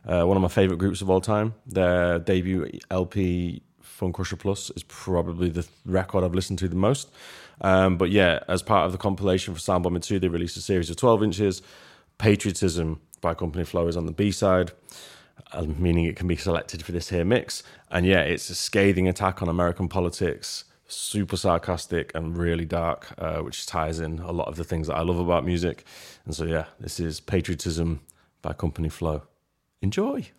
Uh, 0.06 0.24
one 0.24 0.36
of 0.36 0.42
my 0.42 0.48
favorite 0.48 0.78
groups 0.78 1.00
of 1.00 1.10
all 1.10 1.20
time. 1.20 1.54
Their 1.66 2.18
debut 2.18 2.78
LP, 2.90 3.62
Funcrusher 3.82 4.38
Plus, 4.38 4.70
is 4.70 4.82
probably 4.84 5.48
the 5.48 5.66
record 5.84 6.24
I've 6.24 6.34
listened 6.34 6.58
to 6.60 6.68
the 6.68 6.76
most. 6.76 7.10
Um, 7.60 7.96
but 7.96 8.10
yeah, 8.10 8.40
as 8.48 8.62
part 8.62 8.86
of 8.86 8.92
the 8.92 8.98
compilation 8.98 9.54
for 9.54 9.60
Soundbombing 9.60 10.02
2, 10.02 10.18
they 10.18 10.28
released 10.28 10.56
a 10.56 10.60
series 10.60 10.90
of 10.90 10.96
12 10.96 11.22
inches. 11.22 11.62
Patriotism 12.18 13.00
by 13.20 13.34
Company 13.34 13.64
Flow 13.64 13.86
is 13.86 13.96
on 13.96 14.06
the 14.06 14.12
B 14.12 14.32
side 14.32 14.72
uh, 15.52 15.62
meaning 15.62 16.04
it 16.04 16.16
can 16.16 16.26
be 16.26 16.36
selected 16.36 16.84
for 16.84 16.92
this 16.92 17.08
here 17.08 17.24
mix. 17.24 17.62
And 17.90 18.06
yeah, 18.06 18.20
it's 18.20 18.48
a 18.50 18.54
scathing 18.54 19.08
attack 19.08 19.42
on 19.42 19.48
American 19.48 19.88
politics, 19.88 20.64
super 20.86 21.36
sarcastic 21.36 22.12
and 22.14 22.36
really 22.36 22.64
dark, 22.64 23.12
uh, 23.18 23.40
which 23.40 23.66
ties 23.66 24.00
in 24.00 24.18
a 24.20 24.32
lot 24.32 24.48
of 24.48 24.56
the 24.56 24.64
things 24.64 24.86
that 24.86 24.96
I 24.96 25.02
love 25.02 25.18
about 25.18 25.44
music. 25.44 25.84
And 26.24 26.34
so 26.34 26.44
yeah, 26.44 26.66
this 26.80 27.00
is 27.00 27.20
Patriotism 27.20 28.00
by 28.40 28.52
Company 28.52 28.88
Flow. 28.88 29.22
Enjoy. 29.82 30.30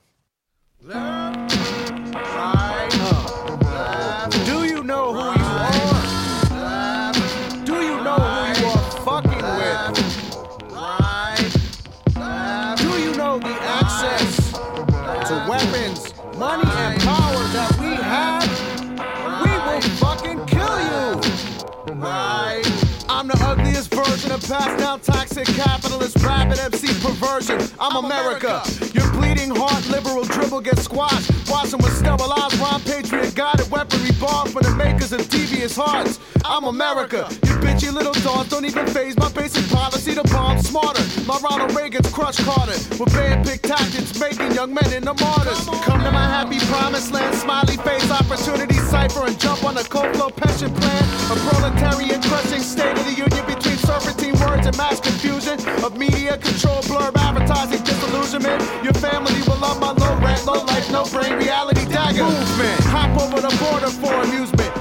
Passed 24.48 24.78
down 24.78 25.00
toxic 25.00 25.46
capitalist 25.48 26.18
rabid 26.24 26.60
MC 26.60 26.88
perversion. 27.00 27.60
I'm 27.80 28.04
America. 28.04 28.62
Your 28.94 29.10
bleeding 29.12 29.56
heart 29.56 29.88
liberal 29.90 30.24
dribble 30.24 30.62
gets 30.62 30.84
squashed. 30.84 31.32
Watching 31.50 31.80
with 31.80 31.96
sterilized 31.96 32.56
rhyme 32.58 32.82
patriot 32.82 33.36
guided 33.36 33.70
weaponry 33.72 34.12
bomb 34.20 34.50
for 34.50 34.62
the 34.62 34.74
makers 34.76 35.14
of 35.14 35.28
devious 35.30 35.76
hearts. 35.76 36.20
I'm 36.46 36.66
America. 36.66 37.28
You 37.46 37.56
bitchy 37.64 37.94
little 37.94 38.14
dogs 38.14 38.50
don't 38.50 38.66
even 38.66 38.86
phase 38.88 39.18
my 39.18 39.32
basic 39.32 39.70
policy 39.70 40.14
to 40.16 40.24
bomb 40.24 40.62
smarter. 40.62 41.04
My 41.26 41.40
Ronald 41.40 41.76
Reagan's 41.76 42.12
crush 42.12 42.38
Carter 42.44 42.78
with 43.00 43.14
band 43.14 43.48
pick 43.48 43.62
tactics 43.62 44.20
making 44.20 44.52
young 44.52 44.74
men 44.74 44.92
into 44.92 45.14
martyrs. 45.24 45.64
Come 45.86 46.04
to 46.04 46.12
my 46.12 46.28
happy 46.28 46.60
promised 46.68 47.12
land, 47.14 47.36
smiley 47.36 47.78
face 47.78 48.10
opportunity 48.12 48.76
cipher 48.92 49.26
and 49.26 49.40
jump 49.40 49.64
on 49.64 49.78
a 49.78 49.84
cold 49.84 50.14
flow 50.16 50.30
pension 50.30 50.74
plan. 50.74 51.04
A 51.32 51.36
proletarian 51.48 52.22
crushing 52.24 52.62
state 52.62 52.98
of 52.98 53.06
the 53.06 53.14
union 53.14 53.46
between 53.46 53.73
serpentine 53.86 54.38
words 54.40 54.66
and 54.68 54.78
mass 54.78 55.00
confusion 55.00 55.60
of 55.84 55.98
media 55.98 56.38
control, 56.38 56.82
blurb 56.84 57.16
advertising 57.18 57.84
disillusionment. 57.84 58.62
Your 58.84 58.94
family 58.94 59.40
will 59.48 59.60
love 59.60 59.80
my 59.80 59.92
low 59.92 60.16
rent, 60.20 60.46
low 60.46 60.64
life, 60.66 60.90
no 60.92 61.04
brain 61.06 61.34
reality 61.38 61.86
dagger. 61.86 62.24
Movement, 62.24 62.80
hop 62.86 63.12
over 63.22 63.42
the 63.42 63.54
border 63.62 63.92
for 64.02 64.14
amusement. 64.24 64.73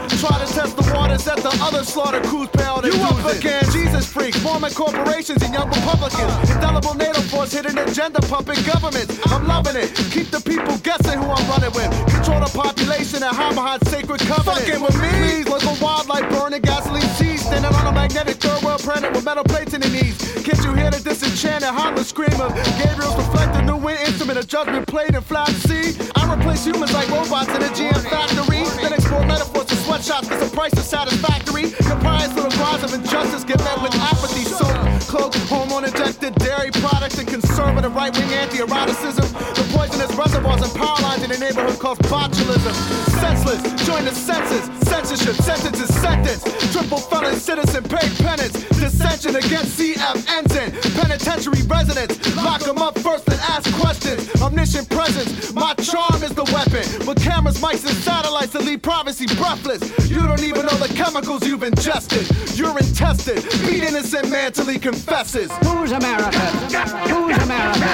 Test 0.63 0.77
the 0.77 0.95
waters 0.95 1.25
that 1.25 1.43
the 1.43 1.51
other 1.59 1.83
slaughter 1.83 2.21
crews 2.23 2.47
pay 2.55 2.63
You 2.87 2.95
up 3.03 3.19
against 3.35 3.73
Jesus 3.73 4.07
freaks, 4.07 4.39
forming 4.39 4.71
corporations 4.71 5.43
and 5.43 5.53
young 5.53 5.67
Republicans. 5.67 6.51
Indelible 6.55 6.95
NATO 6.95 7.21
force 7.35 7.51
hidden 7.51 7.77
agenda 7.79 8.21
pumping 8.31 8.63
governments. 8.63 9.19
I'm 9.27 9.49
loving 9.49 9.75
it. 9.75 9.91
Keep 10.15 10.31
the 10.31 10.39
people 10.39 10.79
guessing 10.87 11.19
who 11.19 11.27
I'm 11.27 11.47
running 11.51 11.75
with. 11.75 11.91
Control 12.15 12.39
the 12.47 12.53
population 12.55 13.27
and 13.27 13.35
hide 13.35 13.57
behind 13.59 13.83
sacred 13.89 14.21
covenants. 14.21 14.63
Fucking 14.63 14.83
with 14.87 14.95
me. 15.03 15.11
Please, 15.11 15.49
local 15.51 15.75
wildlife 15.83 16.31
burning 16.31 16.63
gasoline 16.63 17.11
seeds. 17.19 17.43
Standing 17.43 17.75
on 17.75 17.87
a 17.87 17.93
magnetic 17.93 18.37
third 18.39 18.63
world 18.63 18.83
planet 18.87 19.11
with 19.11 19.25
metal 19.25 19.43
plates 19.43 19.75
in 19.75 19.81
the 19.81 19.91
knees. 19.91 20.15
Can't 20.47 20.63
you 20.63 20.75
hear 20.79 20.95
the 20.95 21.03
disenchanted 21.03 21.75
scream 22.07 22.39
of 22.41 22.55
Gabriel's 22.79 23.17
reflected 23.17 23.67
new 23.67 23.77
wind 23.77 23.99
instrument 24.07 24.39
of 24.39 24.47
judgment 24.47 24.87
played 24.87 25.15
in 25.15 25.23
flat 25.23 25.49
sea? 25.67 25.99
I 26.15 26.23
replace 26.35 26.65
humans 26.65 26.93
like 26.93 27.09
robots 27.11 27.51
in 27.51 27.63
a 27.63 27.71
GM 27.75 28.03
factory. 28.07 28.63
Then 28.79 28.93
export 28.93 29.27
metaphors 29.27 29.67
to 29.67 29.82
sweatshops 29.93 30.29
cause 30.29 30.51
the 30.51 30.57
price 30.57 30.73
is 30.73 30.87
satisfactory. 30.87 31.65
To 31.65 31.83
the 31.83 32.57
rise 32.59 32.83
of 32.83 32.95
injustice 32.95 33.45
get 33.45 33.59
met 33.59 33.83
with 33.83 33.95
apathy. 33.95 34.45
So 34.45 34.65
cloaked, 35.07 35.37
hormone 35.51 35.85
injected 35.85 36.35
products 36.83 37.19
and 37.19 37.29
conservative 37.29 37.95
right 37.95 38.13
wing 38.19 38.31
anti 38.35 38.59
eroticism. 38.59 39.27
The 39.55 39.65
poisonous 39.71 40.13
reservoirs 40.19 40.63
and 40.63 40.75
power 40.75 41.01
lines 41.01 41.23
in 41.23 41.31
the 41.31 41.39
neighborhood 41.39 41.79
called 41.79 41.99
botulism. 42.11 42.75
Senseless, 43.23 43.63
join 43.87 44.05
the 44.05 44.15
census. 44.15 44.67
Censorship, 44.89 45.37
sentences, 45.37 45.95
sentence. 45.95 46.43
Triple 46.73 46.99
felon 46.99 47.37
citizen, 47.37 47.85
pay 47.85 48.09
penance. 48.19 48.53
Dissension 48.83 49.37
against 49.37 49.79
CF 49.79 50.17
ensign. 50.29 50.71
Penitentiary 51.01 51.63
residents. 51.63 52.19
Lock 52.37 52.63
them 52.63 52.79
up 52.79 52.99
first 52.99 53.29
and 53.29 53.41
ask 53.55 53.73
questions. 53.79 54.29
Omniscient 54.43 54.91
presence. 54.91 55.53
My 55.55 55.75
charm 55.75 56.23
is 56.23 56.35
the 56.35 56.45
weapon. 56.53 56.85
With 57.07 57.23
cameras, 57.23 57.59
mics, 57.61 57.87
and 57.87 57.97
satellites 58.03 58.53
that 58.53 58.65
leave 58.65 58.83
privacy 58.83 59.27
breathless. 59.37 59.83
You 60.11 60.23
don't 60.27 60.43
even 60.43 60.67
know 60.67 60.77
the 60.77 60.93
chemicals 60.95 61.47
you've 61.47 61.63
ingested. 61.63 62.27
You're 62.59 62.73
tested. 63.03 63.43
Beat 63.67 63.83
innocent 63.83 64.31
man 64.31 64.53
till 64.53 64.67
he 64.67 64.79
confesses. 64.79 65.51
Who's 65.67 65.93
America? 65.93 66.72
Choose 66.73 66.81
America. 66.87 67.93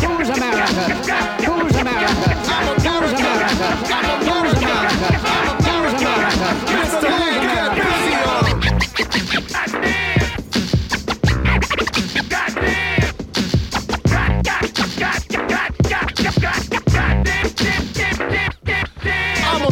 Choose 0.00 0.30
America. 0.30 0.72
Choose 1.44 1.76
America. 1.76 2.24
Choose 2.24 2.80
America. 2.80 2.80
Choose 2.80 3.12
America. 3.92 5.12
Choose 5.60 5.92
America. 6.00 6.48
Mr. 6.72 7.04
Hank, 7.04 7.44
get 7.52 7.84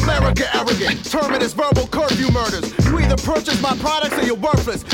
America 0.02 0.44
arrogant. 0.54 1.04
Terminus 1.10 1.52
verbal 1.54 1.86
curfew 1.86 2.30
murders. 2.32 2.72
You 2.84 2.98
either 2.98 3.16
purchase 3.16 3.60
my 3.62 3.74
products 3.78 4.18
or 4.18 4.22
you're 4.24 4.36
worthless. 4.36 4.84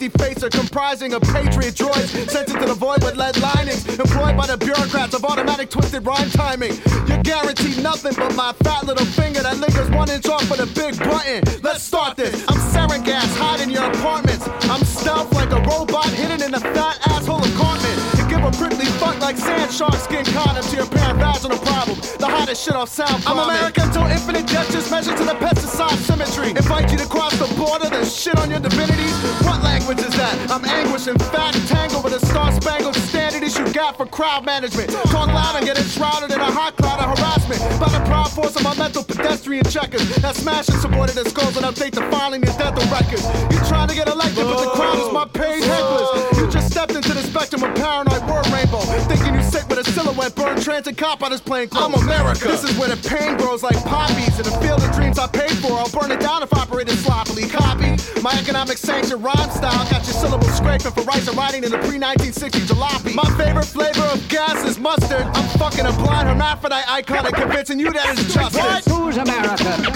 Headed 0.00 0.18
monument 0.18 0.40
defacer 0.40 0.50
comprising 0.50 1.12
of 1.14 1.22
patriot 1.22 1.74
droids 1.74 2.30
sent 2.30 2.48
into 2.48 2.66
the 2.66 2.74
void 2.74 3.02
with 3.02 3.16
lead 3.16 3.36
linings. 3.40 3.86
Employed 3.98 4.36
by 4.36 4.46
the 4.46 4.56
bureaucrats 4.56 5.14
of 5.14 5.24
automatic 5.24 5.70
twisted 5.70 6.06
rhyme 6.06 6.30
timing. 6.30 6.72
You're 7.06 7.22
guaranteed 7.22 7.82
nothing 7.82 8.14
but 8.16 8.34
my 8.34 8.52
fat 8.64 8.86
little 8.86 9.04
finger 9.04 9.42
that 9.42 9.58
lingers 9.58 9.90
one 9.90 10.10
inch 10.10 10.28
off 10.28 10.50
of 10.50 10.58
the 10.58 10.66
big 10.74 10.98
button. 10.98 11.42
Let's 11.62 11.82
start 11.82 12.16
this. 12.16 12.44
I'm 12.48 12.58
sarin 12.72 13.04
gas, 13.04 13.26
hide 13.36 13.60
in 13.60 13.70
your 13.70 13.84
apartments. 13.84 14.48
I'm 14.68 14.84
stealth 14.84 15.32
like 15.34 15.50
a 15.52 15.60
robot 15.62 16.08
hidden 16.10 16.42
in 16.42 16.54
a 16.54 16.60
fat 16.60 16.98
asshole 17.08 17.44
apartment. 17.44 17.96
You 18.16 18.28
give 18.28 18.44
a 18.44 18.50
prickly 18.52 18.86
fuck 19.00 19.20
like 19.20 19.36
sand 19.36 19.72
shark 19.72 19.94
skin 19.96 20.24
condom 20.24 20.64
to 20.64 20.76
your 20.76 20.86
parent 20.86 21.18
vaginal 21.18 21.58
problem. 21.58 21.98
The 22.18 22.26
hottest 22.26 22.64
shit 22.64 22.74
off 22.74 22.88
sound. 22.88 23.22
I'm 23.26 23.38
America 23.38 23.88
till 23.92 24.06
infinite 24.06 24.46
gestures 24.46 24.90
measured 24.90 25.16
to 25.16 25.24
the 25.24 25.34
pesticide 25.34 25.98
symmetry. 26.08 26.50
Invite 26.50 26.90
you 26.90 26.98
to 26.98 27.06
cross 27.06 27.36
the 27.38 27.48
border, 27.56 27.88
then 27.88 28.04
shit 28.04 28.36
on 28.38 28.50
your 28.50 28.60
divinities. 28.60 29.09
Language 29.90 30.06
is 30.06 30.16
that? 30.22 30.38
I'm 30.54 30.64
anguish 30.70 31.08
and 31.08 31.18
fat, 31.34 31.50
tangled 31.66 32.04
with 32.04 32.14
a 32.14 32.24
star 32.24 32.52
spangled 32.52 32.94
standard 33.10 33.42
issue 33.42 33.66
gap 33.72 33.96
for 33.96 34.06
crowd 34.06 34.46
management. 34.46 34.88
Talk 35.10 35.26
loud 35.26 35.56
and 35.56 35.66
get 35.66 35.78
enshrouded 35.78 36.30
in 36.30 36.38
a 36.38 36.46
hot 36.46 36.76
cloud 36.76 37.02
of 37.02 37.18
harassment 37.18 37.58
by 37.82 37.90
the 37.90 37.98
proud 38.06 38.30
force 38.30 38.54
of 38.54 38.62
my 38.62 38.70
mental 38.78 39.02
pedestrian 39.02 39.64
checkers 39.64 40.06
that 40.22 40.36
smash 40.36 40.68
and 40.68 40.78
supported 40.78 41.16
their 41.16 41.24
skulls 41.24 41.56
and 41.56 41.66
update 41.66 41.90
the 41.90 42.06
filing 42.06 42.38
and 42.46 42.54
death 42.54 42.78
of 42.78 42.86
records. 42.86 43.26
You 43.50 43.58
trying 43.66 43.88
to 43.88 43.96
get 43.96 44.06
elected, 44.06 44.46
but 44.46 44.62
the 44.62 44.70
crowd 44.78 44.94
is 44.94 45.10
my 45.10 45.26
paid 45.26 45.66
hecklers. 45.66 46.38
You 46.38 46.46
just 46.46 46.70
stepped 46.70 46.94
into 46.94 47.10
the 47.10 47.26
spectrum 47.26 47.64
of 47.66 47.74
paranoid 47.74 48.22
word 48.30 48.46
rainbow, 48.54 48.86
thinking 49.10 49.34
you 49.34 49.42
sick 49.42 49.66
with 49.66 49.82
a 49.82 49.84
silhouette, 49.90 50.36
burn 50.36 50.54
transit 50.62 50.96
cop 50.98 51.24
on 51.24 51.32
his 51.32 51.40
plane. 51.40 51.66
I'm 51.72 51.94
America. 51.94 52.46
This 52.46 52.62
is 52.62 52.78
where 52.78 52.94
the 52.94 53.00
pain 53.10 53.36
grows 53.38 53.64
like 53.64 53.74
poppies 53.82 54.38
in 54.38 54.46
the 54.46 54.54
field 54.62 54.86
of 54.86 54.94
dreams 54.94 55.18
I 55.18 55.26
paid 55.26 55.58
for. 55.58 55.74
I'll 55.74 55.90
burn 55.90 56.12
it 56.14 56.20
down 56.20 56.44
if 56.44 56.49
operated 56.49 56.49
sloppily. 56.49 56.49
Copy 56.49 56.49
my 58.22 58.38
economic 58.38 58.76
sanction 58.76 59.20
rhyme 59.22 59.50
style. 59.50 59.84
Got 59.90 60.04
your 60.04 60.14
syllables 60.14 60.56
scraping 60.56 60.92
for 60.92 61.02
rice 61.02 61.26
and 61.28 61.36
writing 61.36 61.64
in 61.64 61.70
the 61.70 61.78
pre 61.78 61.98
1960s 61.98 62.66
jalopy. 62.66 63.14
My 63.14 63.24
favorite 63.36 63.66
flavor 63.66 64.02
of 64.02 64.26
gas 64.28 64.64
is 64.64 64.78
mustard. 64.78 65.22
I'm 65.22 65.58
fucking 65.58 65.86
a 65.86 65.92
blind 65.92 66.28
hermaphrodite 66.28 66.84
icon 66.88 67.26
and 67.26 67.34
convincing 67.34 67.78
you 67.78 67.92
that 67.92 68.18
it's 68.18 68.34
justice. 68.34 68.86
Who's 68.86 69.16
America? 69.16 69.89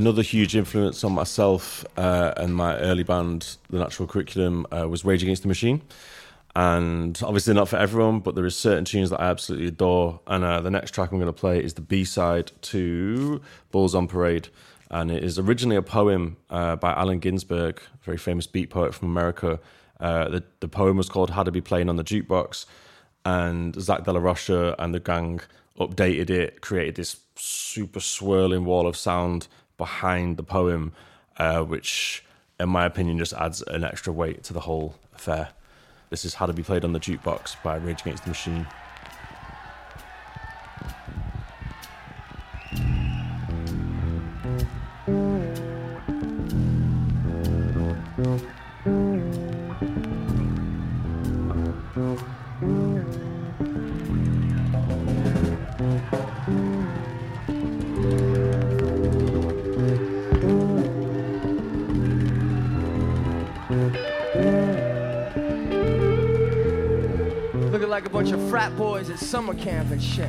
Another 0.00 0.22
huge 0.22 0.56
influence 0.56 1.04
on 1.04 1.12
myself 1.12 1.84
uh, 1.98 2.32
and 2.38 2.56
my 2.56 2.74
early 2.78 3.02
band, 3.02 3.58
The 3.68 3.80
Natural 3.80 4.08
Curriculum, 4.08 4.66
uh, 4.72 4.88
was 4.88 5.04
Rage 5.04 5.22
Against 5.22 5.42
the 5.42 5.48
Machine. 5.48 5.82
And 6.56 7.20
obviously, 7.22 7.52
not 7.52 7.68
for 7.68 7.76
everyone, 7.76 8.20
but 8.20 8.34
there 8.34 8.46
is 8.46 8.56
certain 8.56 8.86
tunes 8.86 9.10
that 9.10 9.20
I 9.20 9.26
absolutely 9.26 9.68
adore. 9.68 10.20
And 10.26 10.42
uh, 10.42 10.62
the 10.62 10.70
next 10.70 10.92
track 10.92 11.12
I'm 11.12 11.18
going 11.18 11.26
to 11.26 11.38
play 11.38 11.62
is 11.62 11.74
the 11.74 11.82
B 11.82 12.04
side 12.04 12.50
to 12.62 13.42
Bulls 13.72 13.94
on 13.94 14.08
Parade. 14.08 14.48
And 14.90 15.10
it 15.10 15.22
is 15.22 15.38
originally 15.38 15.76
a 15.76 15.82
poem 15.82 16.38
uh, 16.48 16.76
by 16.76 16.94
Allen 16.94 17.18
Ginsberg, 17.18 17.82
a 18.00 18.02
very 18.02 18.16
famous 18.16 18.46
beat 18.46 18.70
poet 18.70 18.94
from 18.94 19.08
America. 19.08 19.60
Uh, 20.00 20.30
the, 20.30 20.44
the 20.60 20.68
poem 20.68 20.96
was 20.96 21.10
called 21.10 21.28
How 21.28 21.42
to 21.42 21.52
Be 21.52 21.60
Playing 21.60 21.90
on 21.90 21.96
the 21.96 22.04
Jukebox. 22.04 22.64
And 23.26 23.78
Zach 23.78 24.04
De 24.04 24.12
La 24.14 24.20
Rocha 24.20 24.74
and 24.78 24.94
the 24.94 25.00
gang 25.00 25.42
updated 25.78 26.30
it, 26.30 26.62
created 26.62 26.94
this 26.94 27.18
super 27.36 28.00
swirling 28.00 28.64
wall 28.64 28.86
of 28.86 28.96
sound 28.96 29.46
behind 29.80 30.36
the 30.36 30.42
poem, 30.42 30.92
uh, 31.38 31.62
which, 31.62 32.22
in 32.60 32.68
my 32.68 32.84
opinion, 32.84 33.16
just 33.16 33.32
adds 33.32 33.62
an 33.62 33.82
extra 33.82 34.12
weight 34.12 34.44
to 34.44 34.52
the 34.52 34.60
whole 34.60 34.94
affair. 35.14 35.48
This 36.10 36.26
is 36.26 36.34
How 36.34 36.44
to 36.44 36.52
Be 36.52 36.62
Played 36.62 36.84
on 36.84 36.92
the 36.92 37.00
Jukebox 37.00 37.56
by 37.62 37.76
Rage 37.76 38.02
Against 38.02 38.24
the 38.24 38.28
Machine. 38.28 38.66
Summer 69.50 69.64
camp 69.64 69.90
and 69.90 70.02
shit. 70.02 70.28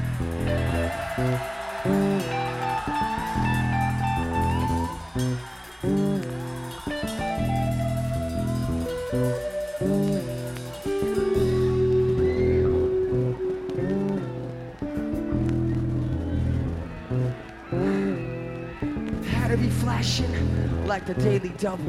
Had 19.28 19.50
to 19.50 19.58
be 19.58 19.70
flashing 19.70 20.88
like 20.88 21.06
the 21.06 21.14
Daily 21.16 21.50
Double. 21.58 21.84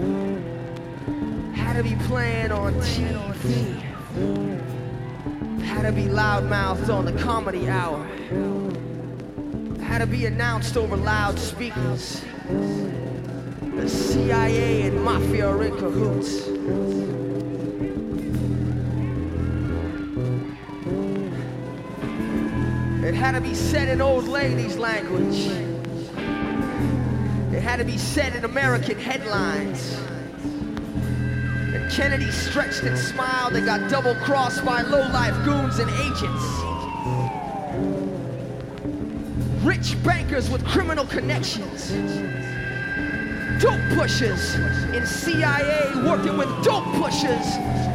Had 1.55 1.77
to 1.77 1.83
be 1.83 1.95
playing 2.07 2.53
on 2.53 2.75
TV. 2.75 3.92
Loudmouthed 6.13 6.91
on 6.91 7.07
the 7.07 7.13
comedy 7.13 7.71
hour. 7.71 8.05
Had 9.81 9.99
to 9.99 10.07
be 10.07 10.27
announced 10.27 10.77
over 10.77 10.95
loudspeakers. 10.95 12.23
The 13.77 13.89
CIA 13.89 14.83
and 14.83 15.03
mafia 15.03 15.49
are 15.49 15.65
in 15.65 15.75
cahoots. 15.79 16.49
It 23.03 23.15
had 23.15 23.33
to 23.33 23.41
be 23.41 23.55
said 23.55 23.89
in 23.89 24.03
old 24.03 24.29
ladies' 24.29 24.77
language. 24.77 25.47
It 27.55 27.63
had 27.63 27.77
to 27.79 27.85
be 27.87 27.97
said 27.97 28.37
in 28.37 28.45
American 28.45 28.99
headlines. 28.99 29.99
Kennedy 31.93 32.31
stretched 32.31 32.83
and 32.83 32.99
smiled 32.99 33.55
and 33.55 33.67
got 33.67 33.91
double 33.91 34.15
crossed 34.17 34.65
by 34.65 34.83
low-life 34.83 35.45
goons 35.45 35.79
and 35.79 35.91
agents. 35.91 36.73
rich 39.63 40.03
bankers 40.03 40.51
with 40.51 40.65
criminal 40.67 41.07
connections. 41.07 41.93
Dope 43.63 43.81
pushers 43.95 44.55
in 44.95 45.07
CIA 45.07 45.93
working 46.05 46.37
with 46.37 46.49
dope 46.65 46.85
pushers 46.95 47.47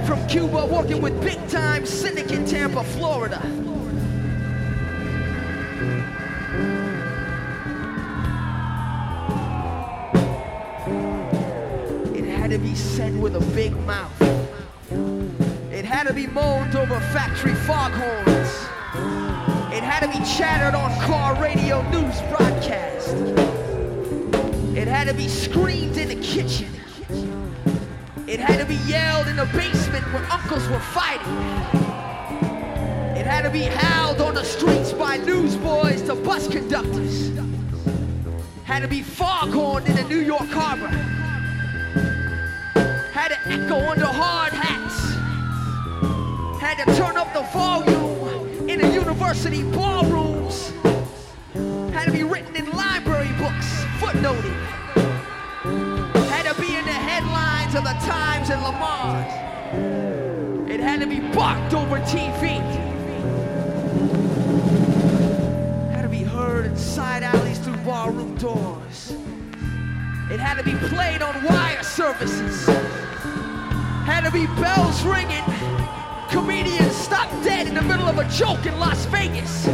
from 0.08 0.26
Cuba 0.28 0.66
working 0.66 1.02
with 1.02 1.20
big 1.22 1.46
time 1.50 1.86
syndicate 1.86 2.48
Tampa, 2.48 2.84
Florida. 2.84 3.42
Said 12.78 13.20
with 13.20 13.36
a 13.36 13.56
big 13.56 13.76
mouth. 13.86 14.22
It 15.72 15.84
had 15.84 16.08
to 16.08 16.14
be 16.14 16.28
moaned 16.28 16.76
over 16.76 17.00
factory 17.12 17.56
foghorns. 17.56 18.50
It 19.74 19.84
had 19.84 20.02
to 20.02 20.08
be 20.08 20.24
chattered 20.26 20.76
on 20.76 20.92
car 21.02 21.42
radio 21.42 21.82
news 21.90 22.22
broadcast. 22.30 23.16
It 24.76 24.88
had 24.88 25.08
to 25.08 25.14
be 25.14 25.28
screamed 25.28 25.98
in 25.98 26.10
the 26.10 26.16
kitchen. 26.16 26.70
It 28.28 28.40
had 28.40 28.60
to 28.60 28.66
be 28.66 28.76
yelled 28.88 29.28
in 29.28 29.38
the 29.38 29.46
basement 29.48 30.06
where 30.14 30.26
uncles 30.32 30.68
were 30.70 30.80
fighting. 30.80 31.38
It 33.18 33.26
had 33.26 33.42
to 33.42 33.50
be 33.50 33.64
howled 33.64 34.22
on 34.22 34.36
the 34.36 34.44
streets 34.44 34.94
by 34.94 35.18
newsboys 35.18 36.04
to 36.04 36.16
bus 36.16 36.48
conductors. 36.48 37.32
Had 38.66 38.82
to 38.82 38.88
be 38.88 39.02
foghorned 39.02 39.88
in 39.88 39.96
the 39.96 40.04
New 40.04 40.20
York 40.20 40.50
harbor. 40.50 41.27
Had 43.44 43.58
to 43.58 43.66
echo 43.66 43.90
under 43.90 44.06
hard 44.06 44.54
hats. 44.54 45.16
Had 46.60 46.78
to 46.86 46.96
turn 46.96 47.18
up 47.18 47.34
the 47.34 47.42
volume 47.54 48.70
in 48.70 48.82
the 48.82 48.92
university 48.94 49.64
ballrooms. 49.64 50.72
Had 51.94 52.06
to 52.06 52.12
be 52.12 52.24
written 52.24 52.56
in 52.56 52.70
library 52.72 53.32
books, 53.38 53.84
footnoted. 54.00 54.54
Had 56.30 56.54
to 56.54 56.62
be 56.62 56.76
in 56.76 56.86
the 56.86 56.92
headlines 56.92 57.76
of 57.76 57.84
the 57.84 57.94
Times 58.06 58.50
and 58.50 58.62
Le 58.64 58.72
Monde. 58.72 60.70
It 60.70 60.80
had 60.80 61.00
to 61.02 61.08
be 61.08 61.20
barked 61.20 61.74
over 61.74 62.00
TV. 62.00 62.60
Had 65.92 66.04
to 66.04 66.10
be 66.10 66.24
heard 66.24 66.66
in 66.66 66.76
side 66.76 67.24
alleys 67.24 67.60
through 67.60 67.78
barroom 67.78 68.36
doors. 68.36 69.14
It 70.30 70.40
had 70.40 70.58
to 70.58 70.64
be 70.64 70.76
played 70.90 71.22
on 71.22 71.44
wire 71.44 71.84
services. 71.84 72.68
Had 74.08 74.24
to 74.24 74.32
be 74.32 74.48
bells 74.62 75.04
ringing. 75.04 75.44
Comedians 76.30 76.96
stopped 76.96 77.34
dead 77.44 77.68
in 77.68 77.74
the 77.74 77.82
middle 77.82 78.08
of 78.08 78.18
a 78.18 78.30
joke 78.30 78.66
in 78.66 78.80
Las 78.80 79.04
Vegas. 79.08 79.66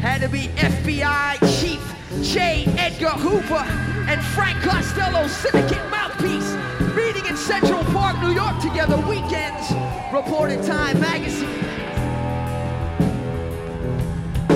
Had 0.00 0.22
to 0.22 0.30
be 0.30 0.48
FBI 0.56 1.36
Chief 1.60 1.82
J. 2.22 2.64
Edgar 2.78 3.10
Hoover 3.10 3.66
and 4.08 4.18
Frank 4.34 4.62
Costello 4.62 5.28
syndicate 5.28 5.86
mouthpiece 5.90 6.56
meeting 6.96 7.26
in 7.26 7.36
Central 7.36 7.84
Park, 7.92 8.18
New 8.22 8.32
York 8.32 8.58
together 8.60 8.96
weekends, 9.06 9.70
reported 10.10 10.64
Time 10.64 10.98
magazine. 10.98 11.60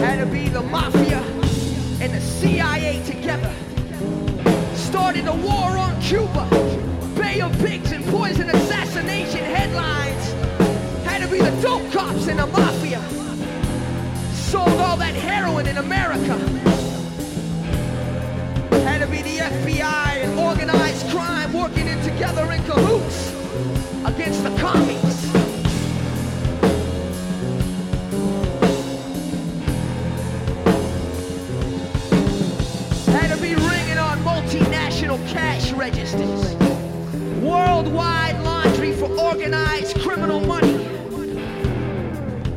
Had 0.01 0.17
to 0.21 0.27
be 0.33 0.49
the 0.49 0.63
mafia 0.63 1.21
and 2.01 2.11
the 2.11 2.21
CIA 2.23 3.05
together. 3.05 3.55
Started 4.75 5.27
a 5.27 5.35
war 5.35 5.77
on 5.77 6.01
Cuba. 6.01 6.79
Bay 7.19 7.41
of 7.41 7.53
Pigs 7.59 7.91
and 7.91 8.05
poison 8.07 8.49
assassination 8.49 9.41
headlines. 9.41 10.33
Had 11.05 11.21
to 11.23 11.29
be 11.29 11.39
the 11.39 11.51
dope 11.61 11.91
cops 11.91 12.29
and 12.29 12.39
the 12.39 12.47
mafia. 12.47 13.03
Sold 14.33 14.69
all 14.81 14.97
that 14.99 15.15
heroin 15.15 15.67
in 15.67 15.79
America. 15.79 16.39
Had 18.85 19.01
to 19.01 19.09
be 19.09 19.23
the 19.23 19.39
FBI 19.39 20.23
and 20.23 20.39
organized 20.39 21.09
crime 21.11 21.53
working 21.53 21.89
in 21.89 22.01
together 22.03 22.51
in 22.53 22.63
cahoots 22.65 23.33
against 24.07 24.45
the 24.45 24.57
commies. 24.57 25.19
Had 33.07 33.35
to 33.35 33.43
be 33.43 33.57
ringing 33.57 33.99
on 33.99 34.19
multinational 34.21 35.19
cash 35.29 35.73
registers. 35.73 36.58
Worldwide 37.49 38.39
laundry 38.43 38.93
for 38.93 39.07
organized 39.19 39.99
criminal 40.01 40.39
money. 40.39 40.85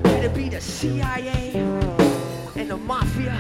To 0.03 0.29
be 0.35 0.49
the 0.49 0.59
CIA 0.59 1.53
and 2.57 2.69
the 2.69 2.75
mafia 2.75 3.31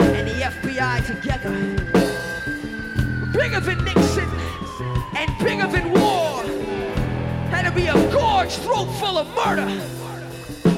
and 0.00 0.26
the 0.26 0.50
FBI 0.56 1.06
together. 1.06 1.52
Bigger 3.32 3.60
than 3.60 3.84
Nixon 3.84 4.28
and 5.14 5.30
bigger 5.38 5.68
than 5.68 5.92
war. 5.92 6.42
Had 7.52 7.68
to 7.68 7.70
be 7.70 7.86
a 7.86 7.94
gorge 8.10 8.56
throat 8.56 8.86
full 8.98 9.16
of 9.16 9.28
murder. 9.36 9.68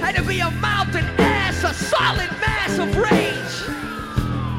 Had 0.05 0.17
to 0.17 0.23
be 0.25 0.41
a 0.41 0.51
mountain 0.51 1.07
ass, 1.21 1.65
a 1.65 1.73
solid 1.73 2.31
mass 2.33 2.77
of 2.77 2.95
rage. 2.99 3.55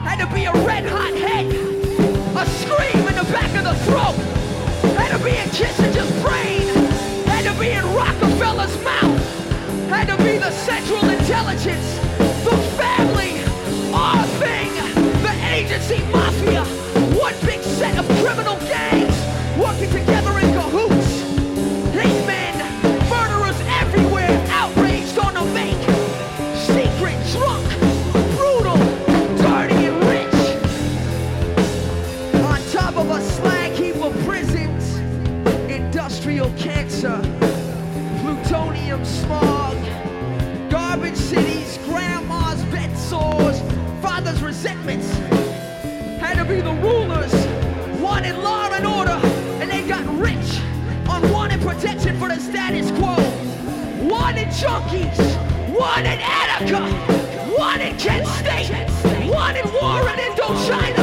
Had 0.04 0.18
to 0.18 0.34
be 0.34 0.46
a 0.46 0.54
red 0.66 0.86
hot 0.88 1.14
head, 1.14 1.46
a 1.46 2.46
scream 2.58 3.08
in 3.08 3.16
the 3.16 3.32
back 3.32 3.54
of 3.56 3.66
the 3.66 3.76
throat. 3.86 4.43
To 5.24 5.30
be 5.30 5.38
in 5.38 5.50
Kissinger's 5.52 6.12
brain. 6.22 6.68
Had 7.24 7.46
to 7.46 7.58
be 7.58 7.70
in 7.70 7.86
Rockefeller's 7.96 8.76
mouth. 8.84 9.88
Had 9.88 10.10
to 10.10 10.18
be 10.22 10.38
the 10.38 10.52
Central 10.52 11.08
Intelligence, 11.10 11.96
the 12.44 12.58
family, 12.76 13.40
our 13.94 14.26
thing, 14.42 14.74
the 15.24 15.34
agency 15.54 16.04
mafia. 16.12 16.66
One 17.16 17.34
big 17.46 17.62
set 17.62 17.98
of 17.98 18.06
criminal 18.20 18.58
gangs 18.68 19.16
working 19.58 19.92
together 19.92 20.13
protection 51.84 52.18
for 52.18 52.30
the 52.30 52.40
status 52.40 52.90
quo. 52.92 53.14
Wanted 54.08 54.48
junkies, 54.48 55.20
wanted 55.78 56.20
Attica, 56.22 56.80
wanted 57.60 58.00
Kent 58.00 58.26
State, 58.26 58.70
war 59.30 60.10
in 60.10 60.18
Indochina. 60.18 61.03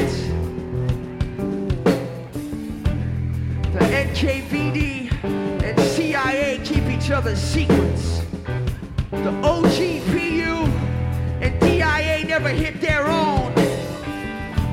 each 7.11 7.17
other's 7.17 7.41
secrets. 7.41 8.21
The 9.11 9.33
OGPU 9.43 10.65
and 11.41 11.59
DIA 11.59 12.25
never 12.25 12.47
hit 12.47 12.79
their 12.79 13.05
own. 13.05 13.53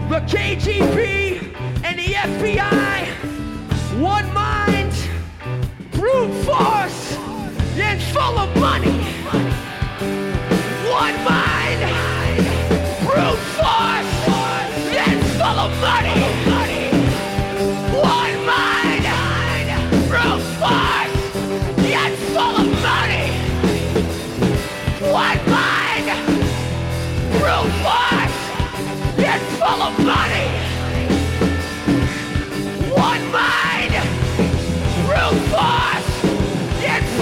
The 0.08 0.20
KGB 0.20 1.52
and 1.82 1.98
the 1.98 2.12
FBI, 2.14 2.97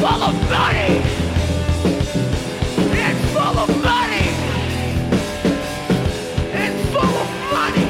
full 0.06 0.22
of 0.22 0.50
money. 0.50 1.02
And 3.04 3.18
full 3.34 3.58
of 3.58 3.70
money. 3.82 4.28
And 6.62 6.74
full 6.92 7.16
of 7.24 7.30
money. 7.50 7.88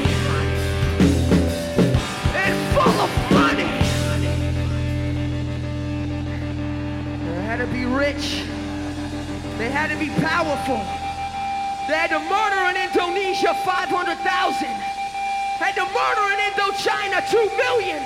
And 2.45 2.57
full 2.75 2.99
of 3.07 3.13
money. 3.33 3.71
They 7.27 7.43
had 7.43 7.59
to 7.59 7.67
be 7.67 7.85
rich. 7.85 8.45
They 9.59 9.71
had 9.71 9.91
to 9.91 9.99
be 9.99 10.09
powerful. 10.09 10.81
They 11.87 11.99
had 12.01 12.11
to 12.17 12.21
murder 12.33 12.63
in 12.71 12.77
Indonesia 12.89 13.53
500,000. 13.63 14.69
Had 15.61 15.75
to 15.75 15.85
murder 15.85 16.27
in 16.33 16.39
Indochina 16.49 17.21
2 17.31 17.37
million. 17.57 18.01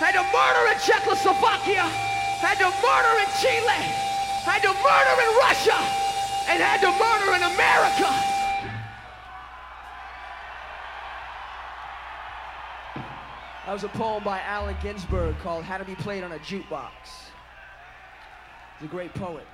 Had 0.00 0.12
to 0.12 0.24
murder 0.32 0.72
in 0.72 0.78
Czechoslovakia. 0.80 2.07
Had 2.40 2.58
to 2.58 2.70
murder 2.70 3.14
in 3.18 3.30
Chile. 3.42 3.82
Had 4.46 4.62
to 4.62 4.70
murder 4.70 5.14
in 5.26 5.30
Russia. 5.42 5.78
And 6.48 6.62
had 6.62 6.80
to 6.80 6.90
murder 6.94 7.34
in 7.34 7.42
America. 7.42 8.38
That 13.66 13.72
was 13.72 13.84
a 13.84 13.88
poem 13.88 14.24
by 14.24 14.40
Allen 14.40 14.76
Ginsberg 14.82 15.36
called 15.40 15.64
How 15.64 15.76
to 15.78 15.84
Be 15.84 15.94
Played 15.96 16.24
on 16.24 16.32
a 16.32 16.38
Jukebox. 16.38 16.90
He's 18.78 18.88
a 18.88 18.90
great 18.90 19.12
poet. 19.12 19.46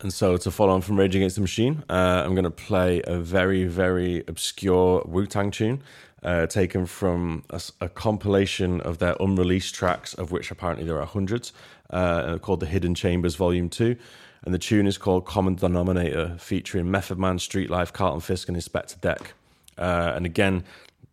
And 0.00 0.12
so, 0.12 0.36
to 0.36 0.50
follow 0.50 0.72
on 0.72 0.82
from 0.82 0.98
Rage 0.98 1.16
Against 1.16 1.36
the 1.36 1.42
Machine, 1.42 1.82
uh, 1.90 2.22
I'm 2.24 2.34
going 2.34 2.44
to 2.44 2.50
play 2.50 3.02
a 3.06 3.18
very, 3.18 3.64
very 3.64 4.22
obscure 4.28 5.02
Wu 5.06 5.26
Tang 5.26 5.50
tune 5.50 5.82
uh, 6.22 6.46
taken 6.46 6.86
from 6.86 7.44
a 7.80 7.88
compilation 7.88 8.80
of 8.80 8.98
their 8.98 9.16
unreleased 9.20 9.74
tracks, 9.74 10.14
of 10.14 10.32
which 10.32 10.50
apparently 10.50 10.84
there 10.84 11.00
are 11.00 11.06
hundreds, 11.06 11.52
uh, 11.90 12.38
called 12.38 12.60
The 12.60 12.66
Hidden 12.66 12.94
Chambers 12.94 13.36
Volume 13.36 13.68
2. 13.68 13.96
And 14.44 14.54
the 14.54 14.58
tune 14.58 14.86
is 14.86 14.98
called 14.98 15.26
Common 15.26 15.56
Denominator, 15.56 16.36
featuring 16.38 16.90
Method 16.90 17.18
Man, 17.18 17.38
Street 17.38 17.68
Life, 17.68 17.92
Carlton 17.92 18.20
Fisk, 18.20 18.48
and 18.48 18.56
Inspectah 18.56 19.00
Deck. 19.00 19.34
Uh, 19.76 20.12
and 20.14 20.24
again, 20.24 20.64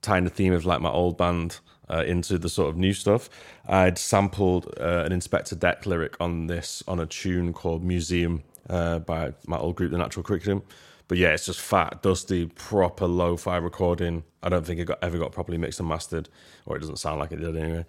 tying 0.01 0.23
the 0.23 0.29
theme 0.29 0.53
of 0.53 0.65
like 0.65 0.81
my 0.81 0.89
old 0.89 1.17
band 1.17 1.59
uh, 1.89 2.03
into 2.05 2.37
the 2.37 2.49
sort 2.49 2.69
of 2.69 2.77
new 2.77 2.93
stuff. 2.93 3.29
I'd 3.67 3.97
sampled 3.97 4.73
uh, 4.79 5.03
an 5.05 5.11
Inspectah 5.11 5.59
Deck 5.59 5.85
lyric 5.85 6.15
on 6.19 6.47
this 6.47 6.83
on 6.87 6.99
a 6.99 7.05
tune 7.05 7.53
called 7.53 7.83
Museum 7.83 8.43
uh, 8.69 8.99
by 8.99 9.33
my 9.47 9.57
old 9.57 9.75
group, 9.75 9.91
The 9.91 9.97
Natural 9.97 10.23
Curriculum. 10.23 10.63
But 11.13 11.19
yeah, 11.19 11.27
it's 11.35 11.45
just 11.45 11.61
fat, 11.61 12.01
dusty, 12.01 12.47
proper 12.47 13.05
lo-fi 13.05 13.57
recording. 13.57 14.23
I 14.41 14.49
don't 14.49 14.65
think 14.65 14.79
it 14.79 14.85
got 14.85 14.97
ever 15.03 15.19
got 15.19 15.31
properly 15.31 15.59
mixed 15.59 15.79
and 15.79 15.87
mastered, 15.87 16.27
or 16.65 16.75
it 16.75 16.79
doesn't 16.79 16.95
sound 16.95 17.19
like 17.19 17.31
it 17.31 17.35
did 17.39 17.55
anyway. 17.55 17.85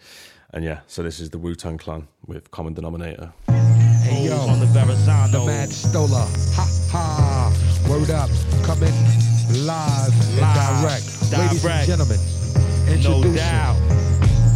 And 0.53 0.63
yeah, 0.63 0.81
so 0.89 1.03
this 1.03 1.21
is 1.21 1.31
the 1.31 1.39
Wu 1.39 1.55
Tang 1.55 1.79
Clan 1.79 2.07
with 2.27 2.51
Common 2.51 2.75
Denominator. 2.75 3.33
Hey 3.49 4.27
yo, 4.27 4.37
on 4.37 4.61
the 4.61 4.67
Verrazano. 4.67 5.41
the 5.41 5.47
Mad 5.47 5.71
Stola. 5.71 6.29
Ha 6.53 6.69
ha. 6.93 7.89
Word 7.89 8.11
up. 8.11 8.29
Coming 8.63 8.93
live, 9.65 10.13
and 10.13 10.41
Live, 10.43 10.83
direct. 10.83 11.33
Ladies 11.33 11.51
and 11.51 11.63
direct. 11.63 11.87
gentlemen, 11.87 12.19
No 12.85 12.93
introducing 12.93 13.35
doubt. 13.37 13.77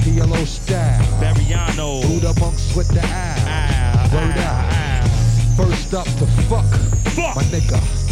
PLO 0.02 0.44
style. 0.46 1.04
Bariano. 1.22 2.02
Buddha 2.02 2.38
monks 2.38 2.76
with 2.76 2.88
the 2.88 3.00
owl. 3.00 3.06
Ah, 3.48 4.10
Word 4.12 4.34
ah, 4.36 4.60
up. 4.60 4.72
ah. 4.74 5.56
First 5.56 5.94
up 5.94 6.04
to 6.04 6.26
fuck. 6.50 6.66
Fuck. 7.16 7.34
My 7.34 7.44
nigga. 7.44 8.07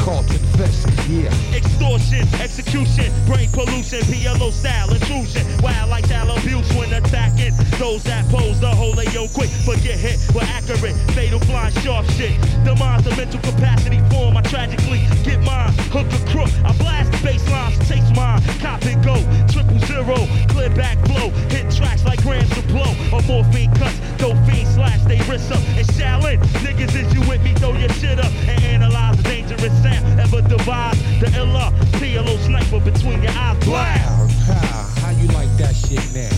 Carlton 0.00 0.38
Fisk. 0.56 0.88
Yeah. 1.08 1.28
Extortion, 1.54 2.24
execution, 2.40 3.12
brain 3.26 3.48
pollution, 3.52 4.00
PLO 4.08 4.50
style 4.50 4.92
intrusion. 4.92 5.44
Wild 5.62 5.90
like 5.90 6.08
child 6.08 6.36
abuse 6.38 6.68
when 6.74 6.92
attacking 6.92 7.52
those 7.78 8.02
that 8.04 8.24
pose 8.28 8.58
the 8.60 8.68
whole 8.68 8.96
yo 9.12 9.28
quick. 9.28 9.50
But 9.66 9.82
get 9.82 9.98
hit 9.98 10.18
with 10.34 10.44
accurate, 10.44 10.96
fatal 11.12 11.40
flying 11.40 11.74
sharp 11.84 12.06
shit. 12.16 12.32
Demise 12.64 13.04
the 13.04 13.14
mental 13.16 13.40
capacity 13.40 14.00
form. 14.10 14.36
I 14.36 14.42
tragically 14.42 15.04
get 15.22 15.42
mine, 15.44 15.72
hook 15.92 16.08
a 16.08 16.20
crook. 16.32 16.50
I 16.64 16.72
blast 16.78 17.12
the 17.12 17.18
baselines, 17.18 17.76
chase 17.88 18.10
mine, 18.16 18.40
cop 18.60 18.82
and 18.86 19.04
go. 19.04 19.16
Triple 19.52 19.78
zero, 19.86 20.16
clear 20.48 20.70
back 20.70 20.96
blow. 21.04 21.28
Hit 21.52 21.70
tracks 21.76 22.04
like 22.04 22.22
grams 22.22 22.50
of 22.56 22.66
blow. 22.68 22.92
Or 23.12 23.20
morphine 23.28 23.72
cuts, 23.74 23.98
dope 24.16 24.38
fiend 24.48 24.68
slash 24.68 25.02
they 25.04 25.20
wrist 25.28 25.52
up. 25.52 25.60
And 25.76 25.86
Shaolin, 25.88 26.38
niggas, 26.64 26.94
is 26.96 27.12
you 27.12 27.20
with 27.28 27.42
me? 27.42 27.52
Throw 27.54 27.74
your 27.74 27.92
shit 28.00 28.18
up 28.18 28.32
and 28.48 28.64
analyze 28.64 29.16
the 29.18 29.22
dangerous 29.24 29.72
sound. 29.82 29.89
Ever 30.18 30.42
devise 30.42 30.98
the 31.20 31.30
illa 31.36 31.72
PLO 31.98 32.36
sniper 32.44 32.80
between 32.80 33.22
your 33.22 33.32
eyes. 33.32 33.58
Blast. 33.64 34.08
Wow, 34.48 34.54
how, 34.54 35.00
how 35.00 35.10
you 35.20 35.28
like 35.28 35.50
that 35.58 35.74
shit 35.74 36.04
now? 36.14 36.28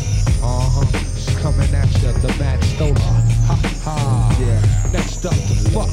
Uh-huh. 0.45 0.87
It's 0.95 1.37
coming 1.41 1.73
at 1.75 1.91
ya, 2.03 2.13
the 2.13 2.29
Mad 2.39 2.63
Stola. 2.65 2.99
Ha 2.99 3.57
ha. 3.85 4.37
Yeah. 4.41 4.91
Next 4.93 5.25
up 5.25 5.33
to 5.35 5.55
fuck. 5.71 5.91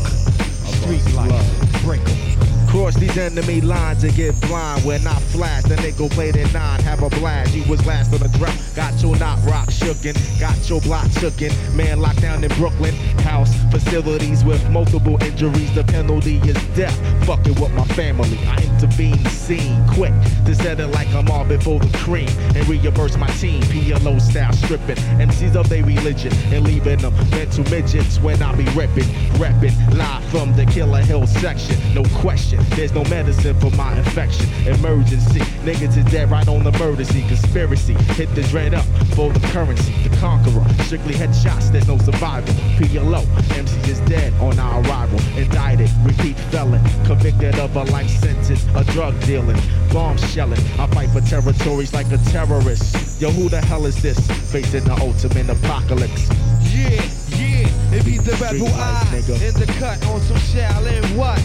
Street 0.73 1.13
life. 1.13 1.83
Break 1.83 2.01
'em. 2.07 2.48
Cross 2.69 2.97
these 2.97 3.17
enemy 3.17 3.61
lines 3.61 4.03
and 4.03 4.13
get 4.13 4.39
blind 4.41 4.85
when 4.85 5.05
I 5.07 5.15
flash. 5.33 5.63
The 5.63 5.75
nigga 5.75 6.09
played 6.11 6.37
at 6.37 6.53
nine, 6.53 6.79
have 6.81 7.01
a 7.01 7.09
blast. 7.09 7.55
You 7.55 7.63
was 7.63 7.83
last 7.87 8.13
on 8.13 8.19
the 8.19 8.29
drop. 8.37 8.53
Got 8.75 9.01
your 9.01 9.17
knot 9.17 9.39
rock 9.43 9.69
shookin', 9.69 10.15
got 10.39 10.69
your 10.69 10.79
block 10.81 11.07
shookin'. 11.07 11.51
Man 11.75 11.99
locked 11.99 12.21
down 12.21 12.43
in 12.43 12.51
Brooklyn. 12.57 12.93
House 13.25 13.51
facilities 13.71 14.43
with 14.43 14.63
multiple 14.69 15.21
injuries. 15.23 15.73
The 15.73 15.83
penalty 15.83 16.37
is 16.47 16.57
death. 16.75 16.95
Fucking 17.25 17.59
with 17.59 17.73
my 17.73 17.85
family. 17.95 18.37
I 18.45 18.61
intervene 18.63 19.25
scene 19.25 19.83
quick 19.87 20.13
to 20.45 20.53
set 20.53 20.79
it 20.79 20.87
like 20.87 21.07
I'm 21.09 21.29
all 21.31 21.45
before 21.45 21.79
the 21.79 21.97
cream 21.97 22.29
and 22.55 22.67
reimburse 22.67 23.17
my 23.17 23.27
team. 23.41 23.61
PLO 23.63 24.21
style 24.21 24.53
stripping 24.53 24.97
MCs 25.17 25.55
of 25.55 25.67
their 25.69 25.83
religion 25.83 26.31
and 26.53 26.63
leaving 26.65 26.99
them 26.99 27.15
mental 27.31 27.63
midgets 27.71 28.19
when 28.19 28.41
I 28.43 28.53
be 28.55 28.65
ripping, 28.77 29.09
repping 29.41 29.73
live 29.97 30.23
from 30.25 30.55
the 30.55 30.65
Killa 30.65 31.01
Hill 31.01 31.25
section. 31.25 31.75
No 31.95 32.03
question, 32.19 32.58
there's 32.75 32.93
no 32.93 33.03
medicine 33.05 33.59
for 33.59 33.71
my 33.71 33.97
infection. 33.97 34.45
Emergency, 34.67 35.39
niggas 35.65 35.97
is 35.97 36.05
dead 36.05 36.29
right 36.29 36.47
on 36.47 36.63
the 36.63 36.71
murder 36.73 37.03
scene. 37.03 37.27
Conspiracy, 37.27 37.93
hit 38.13 38.33
the 38.35 38.43
dread 38.43 38.73
up 38.73 38.85
for 39.15 39.31
the 39.31 39.39
currency. 39.47 39.93
The 40.07 40.15
conqueror, 40.17 40.65
strictly 40.83 41.13
headshots, 41.13 41.71
there's 41.71 41.87
no 41.87 41.97
survival. 41.97 42.53
PLO, 42.77 43.25
MC 43.57 43.91
is 43.91 43.99
dead 44.01 44.33
on 44.41 44.59
our 44.59 44.81
arrival. 44.83 45.19
Indicted, 45.37 45.89
repeat 46.03 46.37
felon, 46.51 46.83
convicted 47.05 47.55
of 47.59 47.75
a 47.75 47.83
life 47.85 48.09
sentence, 48.09 48.65
a 48.75 48.83
drug 48.93 49.19
dealing, 49.21 49.59
bomb 49.91 50.17
shelling. 50.17 50.59
I 50.79 50.87
fight 50.87 51.09
for 51.09 51.21
territories 51.21 51.93
like 51.93 52.11
a 52.11 52.17
terrorist. 52.29 53.21
Yo, 53.21 53.29
who 53.31 53.49
the 53.49 53.61
hell 53.61 53.85
is 53.85 54.01
this? 54.01 54.19
Facing 54.51 54.85
the 54.85 54.93
ultimate 55.01 55.49
apocalypse. 55.49 56.29
Yeah, 56.71 57.01
yeah, 57.35 57.95
it 57.95 58.05
be 58.05 58.17
the 58.17 58.31
rebel 58.41 58.67
Street 58.67 58.77
life, 58.77 59.29
in 59.41 59.53
the 59.59 59.65
cut 59.79 60.05
on 60.07 60.21
some 60.21 60.37
Shaolin 60.37 61.17
what? 61.17 61.39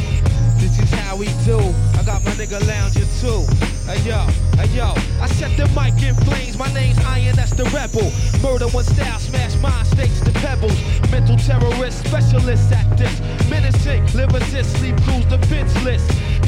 This 0.65 0.79
is 0.79 0.91
how 0.93 1.15
we 1.15 1.27
do. 1.45 1.59
I 1.93 2.03
got 2.07 2.25
my 2.25 2.31
nigga 2.41 2.57
lounging 2.67 3.05
too. 3.21 3.45
Hey 3.85 4.01
yo, 4.01 4.25
hey 4.57 4.73
yo, 4.75 4.95
I 5.21 5.27
set 5.27 5.55
the 5.59 5.69
mic 5.77 6.03
in 6.03 6.15
flames. 6.25 6.57
My 6.57 6.73
name's 6.73 6.97
Iron, 7.05 7.37
that's 7.37 7.53
the 7.53 7.65
rebel. 7.65 8.11
Murder 8.41 8.69
one 8.69 8.83
style, 8.83 9.19
smash 9.19 9.55
mind 9.61 9.87
states 9.87 10.23
to 10.23 10.33
pebbles. 10.41 10.73
Mental 11.11 11.37
terrorist, 11.37 11.99
specialist 12.09 12.73
at 12.73 12.97
this. 12.97 13.13
Menacing, 13.51 14.07
live 14.15 14.35
assist, 14.35 14.75
sleep 14.79 14.97
crews 15.03 15.27
defenseless. 15.27 16.01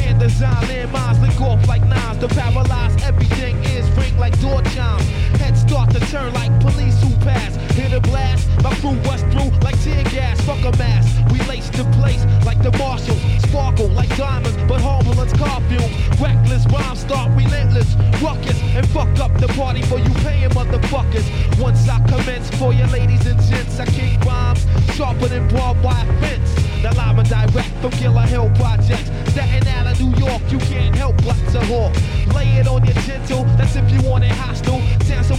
Hand 0.07 0.21
design, 0.21 0.55
landmines, 0.71 1.21
link 1.21 1.41
off 1.41 1.67
like 1.67 1.85
nines. 1.85 2.19
To 2.19 2.29
paralyze 2.29 2.95
everything 3.03 3.57
is 3.75 3.91
ring 3.99 4.17
like 4.19 4.41
door 4.41 4.63
chimes. 4.71 5.03
Head 5.43 5.59
start 5.59 5.91
to 5.91 6.01
turn 6.13 6.33
like 6.33 6.53
police 6.61 6.95
who 7.03 7.11
pass. 7.27 7.57
Hit 7.75 7.93
a 7.93 8.01
blast, 8.01 8.47
my 8.63 8.73
crew 8.77 8.95
bust 9.03 9.27
through 9.33 9.51
like 9.67 9.77
tear 9.83 10.05
gas. 10.05 10.41
Fuck 10.43 10.63
a 10.63 10.71
mask, 10.79 11.11
we 11.33 11.41
lace 11.49 11.69
the 11.71 11.83
place 11.99 12.25
like 12.47 12.63
the 12.63 12.71
marshals. 12.79 13.21
Sparkle 13.49 13.89
like 13.89 14.09
diamonds, 14.17 14.57
but 14.69 14.81
harmless 14.81 15.33
car 15.33 15.61
fumes. 15.63 15.97
Reckless 16.21 16.65
rhymes 16.67 17.01
start 17.01 17.29
relentless, 17.37 17.97
ruckus, 18.23 18.63
and 18.79 18.87
fuck 18.91 19.11
up 19.19 19.37
the 19.41 19.49
party 19.59 19.83
for 19.83 19.99
you 19.99 20.15
paying 20.23 20.51
motherfuckers. 20.51 21.27
Once 21.61 21.89
I 21.89 21.99
commence 22.07 22.49
for 22.61 22.73
your 22.73 22.87
ladies 22.89 23.27
and 23.27 23.41
gents, 23.43 23.81
I 23.81 23.87
kick 23.87 24.21
rhymes 24.25 24.65
sharper 24.95 25.27
than 25.27 25.49
barbed 25.49 25.83
wire 25.83 26.07
fence. 26.21 26.55
Now 26.83 26.93
live 26.93 27.19
and 27.19 27.29
direct 27.29 27.75
from 27.81 27.91
Killa 27.91 28.23
Hill 28.23 28.51
Project. 28.55 29.11
Staten 29.31 29.67
Island, 29.69 29.96
New 30.01 30.15
York, 30.17 30.43
you 30.51 30.59
can't 30.59 30.95
help 30.95 31.17
but 31.25 31.37
to. 31.53 31.93
Lay 32.35 32.59
it 32.59 32.69
on 32.69 32.85
your 32.85 32.95
gentle, 33.07 33.45
that's 33.57 33.77
if 33.77 33.91
you 33.91 34.01
want 34.09 34.25
it 34.25 34.33
hostile. 34.33 34.83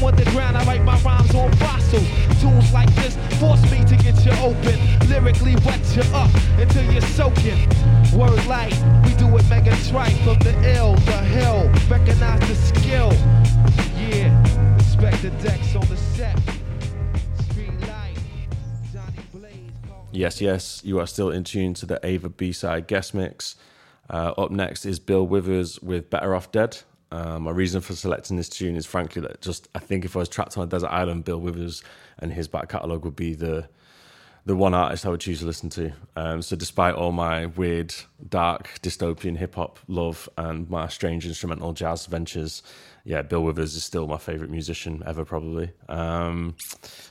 The 0.07 0.23
ground, 0.31 0.55
I 0.55 0.63
write 0.63 0.83
my 0.83 0.97
rhymes 1.01 1.35
on 1.35 1.51
fossils. 1.57 2.07
Tunes 2.39 2.71
like 2.71 2.89
this 2.95 3.17
force 3.39 3.61
me 3.69 3.83
to 3.85 3.95
get 3.97 4.25
you 4.25 4.31
open. 4.41 4.79
Lyrically 5.09 5.55
wet 5.65 5.83
you 5.95 6.01
up 6.15 6.31
until 6.57 6.91
you're 6.91 7.01
soaking. 7.01 7.67
Word 8.17 8.43
light, 8.47 8.73
we 9.03 9.13
do 9.15 9.27
it 9.37 9.47
mega 9.49 9.75
the 9.75 10.75
ill, 10.75 10.95
the 10.95 11.19
hill. 11.35 11.69
Recognize 11.89 12.39
the 12.47 12.55
skill. 12.55 13.11
Yeah, 13.99 14.75
respect 14.77 15.21
the 15.21 15.29
decks 15.43 15.75
on 15.75 15.85
the 15.87 15.97
set. 15.97 16.39
Yes, 20.11 20.41
yes, 20.41 20.81
you 20.85 20.99
are 20.99 21.05
still 21.05 21.29
in 21.29 21.43
tune 21.43 21.73
to 21.75 21.85
the 21.85 21.99
Aver 22.03 22.29
B 22.29 22.51
side 22.53 22.87
guest 22.87 23.13
mix. 23.13 23.55
Uh, 24.09 24.33
up 24.37 24.51
next 24.51 24.85
is 24.85 24.99
Bill 24.99 25.25
Withers 25.25 25.81
with 25.81 26.09
Better 26.09 26.35
Off 26.35 26.51
Dead. 26.51 26.77
Um, 27.11 27.43
my 27.43 27.51
reason 27.51 27.81
for 27.81 27.93
selecting 27.93 28.35
this 28.35 28.49
tune 28.49 28.75
is 28.75 28.85
frankly 28.85 29.21
that 29.21 29.41
just 29.41 29.69
I 29.73 29.79
think 29.79 30.03
if 30.03 30.15
I 30.15 30.19
was 30.19 30.29
trapped 30.29 30.57
on 30.57 30.63
a 30.63 30.67
desert 30.67 30.89
island, 30.89 31.23
Bill 31.23 31.39
Withers 31.39 31.83
and 32.19 32.33
his 32.33 32.47
back 32.47 32.69
catalogue 32.69 33.05
would 33.05 33.15
be 33.15 33.33
the 33.33 33.69
the 34.45 34.55
one 34.55 34.73
artist 34.73 35.05
I 35.05 35.09
would 35.09 35.19
choose 35.19 35.39
to 35.39 35.45
listen 35.45 35.69
to. 35.71 35.91
Um, 36.15 36.41
so 36.41 36.55
despite 36.55 36.95
all 36.95 37.11
my 37.11 37.47
weird, 37.47 37.93
dark, 38.29 38.79
dystopian 38.81 39.35
hip 39.35 39.55
hop 39.55 39.77
love 39.89 40.29
and 40.37 40.69
my 40.69 40.87
strange 40.87 41.25
instrumental 41.25 41.73
jazz 41.73 42.05
ventures, 42.05 42.63
yeah, 43.03 43.21
Bill 43.23 43.43
Withers 43.43 43.75
is 43.75 43.83
still 43.83 44.07
my 44.07 44.17
favorite 44.17 44.49
musician 44.49 45.03
ever, 45.05 45.25
probably. 45.25 45.71
Um, 45.89 46.55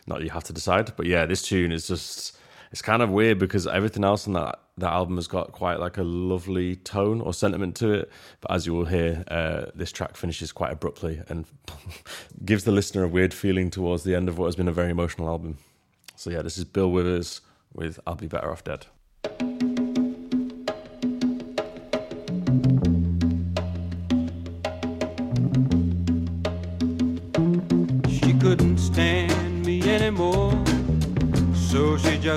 not 0.07 0.19
that 0.19 0.25
you 0.25 0.31
have 0.31 0.45
to 0.45 0.55
decide, 0.55 0.97
but 0.97 1.05
yeah, 1.05 1.27
this 1.27 1.43
tune 1.43 1.73
is 1.73 1.87
just 1.87 2.39
it's 2.71 2.83
kind 2.83 3.03
of 3.03 3.11
weird 3.11 3.39
because 3.39 3.67
everything 3.67 4.05
else 4.05 4.27
on 4.27 4.35
that 4.35 4.61
that 4.79 4.93
album 4.93 5.17
has 5.17 5.27
got 5.27 5.53
quite 5.53 5.81
like 5.81 5.97
a 5.97 6.03
lovely 6.03 6.77
tone 6.77 7.23
or 7.23 7.33
sentiment 7.33 7.75
to 7.77 7.93
it. 7.93 8.11
But 8.43 8.51
as 8.51 8.67
you 8.67 8.75
will 8.75 8.85
hear, 8.85 9.25
uh, 9.29 9.67
this 9.75 9.91
track 9.91 10.17
finishes 10.17 10.53
quite 10.53 10.71
abruptly 10.71 11.23
and 11.29 11.47
gives 12.45 12.65
the 12.65 12.73
listener 12.73 13.05
a 13.05 13.09
weird 13.09 13.33
feeling 13.33 13.71
towards 13.71 14.05
the 14.05 14.15
end 14.15 14.29
of 14.29 14.37
what 14.37 14.47
has 14.47 14.57
been 14.57 14.69
a 14.69 14.73
very 14.73 14.91
emotional 14.91 15.29
album. 15.29 15.57
So 16.15 16.31
yeah, 16.31 16.43
this 16.43 16.59
is 16.59 16.65
Bill 16.65 16.91
Withers 16.91 17.41
with 17.73 17.99
"I'll 18.07 18.17
Be 18.17 18.27
Better 18.27 18.51
Off 18.51 18.65
Dead." 18.65 18.87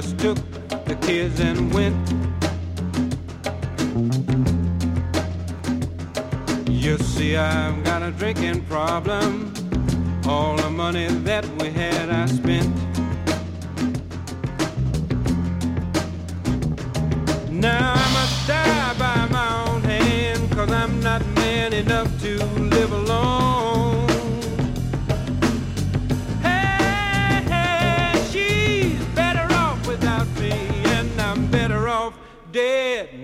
Just 0.02 0.18
took 0.18 0.38
the 0.86 0.96
kids 1.02 1.42
and 1.42 1.74
went. 1.74 1.94
You 6.70 6.98
see, 7.00 7.36
I've 7.36 7.84
got 7.84 8.02
a 8.02 8.12
drinking 8.12 8.64
problem. 8.68 9.54
All 10.26 10.56
the 10.56 10.70
money 10.70 11.08
that 11.28 11.46
we 11.62 11.70
had, 11.72 12.10
I 12.10 12.28
spent. 12.28 12.74
Now 17.52 17.99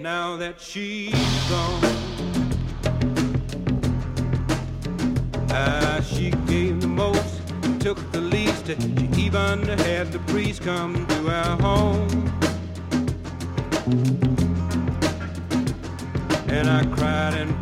now 0.05 0.37
that 0.37 0.61
she's 0.61 1.49
gone. 1.49 1.81
Ah, 5.49 5.99
she 6.05 6.29
gave 6.45 6.79
the 6.79 6.87
most, 6.87 7.41
took 7.79 7.97
the 8.11 8.21
least. 8.21 8.67
She 8.67 9.09
even 9.25 9.63
had 9.63 10.11
the 10.11 10.19
priest 10.27 10.61
come 10.61 11.07
to 11.07 11.29
our 11.31 11.57
home. 11.59 12.07
And 16.49 16.69
I 16.69 16.85
cried 16.95 17.33
and 17.33 17.54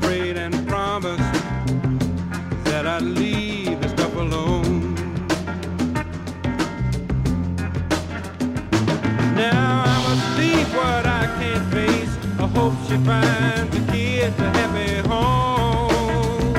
hope 12.54 12.74
she 12.88 12.98
finds 12.98 13.72
the 13.76 13.92
kids 13.92 14.40
a 14.40 14.50
happy 14.58 15.08
home. 15.08 16.56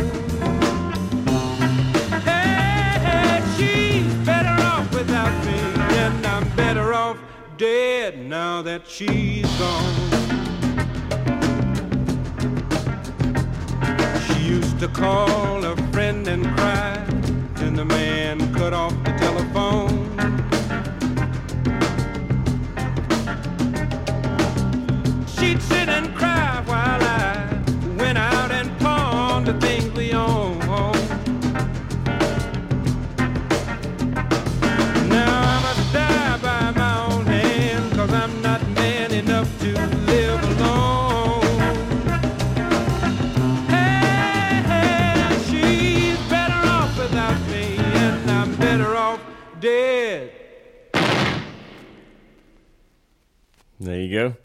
Hey, 2.24 3.42
she's 3.56 4.12
better 4.26 4.56
off 4.62 4.92
without 4.92 5.32
me, 5.46 5.58
and 5.96 6.26
I'm 6.26 6.48
better 6.56 6.92
off 6.94 7.18
dead 7.56 8.18
now 8.18 8.62
that 8.62 8.86
she's 8.86 9.46
gone. 9.58 9.94
She 14.26 14.40
used 14.42 14.78
to 14.80 14.88
call 14.88 15.64
a 15.64 15.76
friend 15.92 16.26
and 16.28 16.44
cry, 16.56 17.04
then 17.54 17.74
the 17.74 17.84
man 17.84 18.52
cut 18.54 18.72
off 18.72 18.94
the 19.04 19.13
go. 54.14 54.36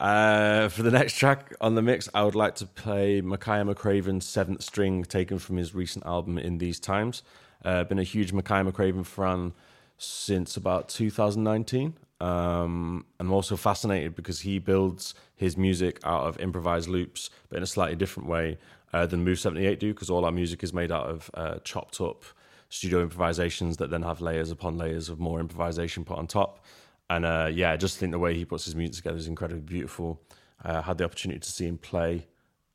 Uh, 0.00 0.68
for 0.68 0.82
the 0.82 0.90
next 0.90 1.18
track 1.18 1.54
on 1.60 1.74
the 1.74 1.82
mix, 1.82 2.08
I 2.14 2.22
would 2.22 2.34
like 2.34 2.54
to 2.56 2.66
play 2.66 3.20
Makaya 3.20 3.70
McCraven's 3.70 4.24
Seventh 4.24 4.62
String, 4.62 5.04
taken 5.04 5.38
from 5.38 5.58
his 5.58 5.74
recent 5.74 6.06
album 6.06 6.38
In 6.38 6.58
These 6.58 6.80
Times. 6.80 7.22
Uh, 7.62 7.84
been 7.84 7.98
a 7.98 8.04
huge 8.04 8.32
Makaya 8.32 8.70
McCraven 8.70 9.04
fan 9.04 9.52
since 9.98 10.56
about 10.56 10.88
2019. 10.88 11.94
Um, 12.20 13.04
I'm 13.18 13.32
also 13.32 13.56
fascinated 13.56 14.14
because 14.14 14.40
he 14.40 14.58
builds 14.58 15.14
his 15.36 15.56
music 15.56 16.00
out 16.04 16.26
of 16.26 16.40
improvised 16.40 16.88
loops, 16.88 17.28
but 17.48 17.58
in 17.58 17.62
a 17.62 17.66
slightly 17.66 17.96
different 17.96 18.28
way 18.28 18.58
uh, 18.92 19.06
than 19.06 19.22
Move 19.24 19.38
78 19.38 19.78
do, 19.80 19.92
because 19.92 20.08
all 20.08 20.24
our 20.24 20.32
music 20.32 20.62
is 20.62 20.72
made 20.72 20.90
out 20.90 21.06
of 21.06 21.30
uh, 21.34 21.58
chopped 21.64 22.00
up 22.00 22.24
studio 22.70 23.02
improvisations 23.02 23.76
that 23.78 23.90
then 23.90 24.02
have 24.02 24.20
layers 24.20 24.50
upon 24.50 24.78
layers 24.78 25.08
of 25.08 25.18
more 25.18 25.40
improvisation 25.40 26.04
put 26.04 26.16
on 26.16 26.26
top. 26.26 26.64
And 27.10 27.26
uh, 27.26 27.50
yeah, 27.52 27.72
I 27.72 27.76
just 27.76 27.98
think 27.98 28.12
the 28.12 28.20
way 28.20 28.34
he 28.34 28.44
puts 28.44 28.64
his 28.64 28.76
music 28.76 29.02
together 29.02 29.16
is 29.16 29.26
incredibly 29.26 29.62
beautiful. 29.62 30.22
Uh, 30.64 30.76
I 30.78 30.82
had 30.82 30.96
the 30.96 31.04
opportunity 31.04 31.40
to 31.40 31.50
see 31.50 31.66
him 31.66 31.76
play 31.76 32.28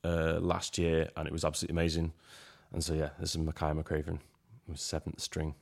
uh, 0.04 0.40
last 0.42 0.78
year, 0.78 1.10
and 1.16 1.26
it 1.26 1.32
was 1.32 1.46
absolutely 1.46 1.74
amazing. 1.74 2.12
And 2.74 2.84
so 2.84 2.94
yeah, 2.94 3.10
this 3.18 3.34
is 3.34 3.38
Makaya 3.42 3.82
McCraven 3.82 4.20
with 4.68 4.80
Seventh 4.80 5.22
String. 5.22 5.56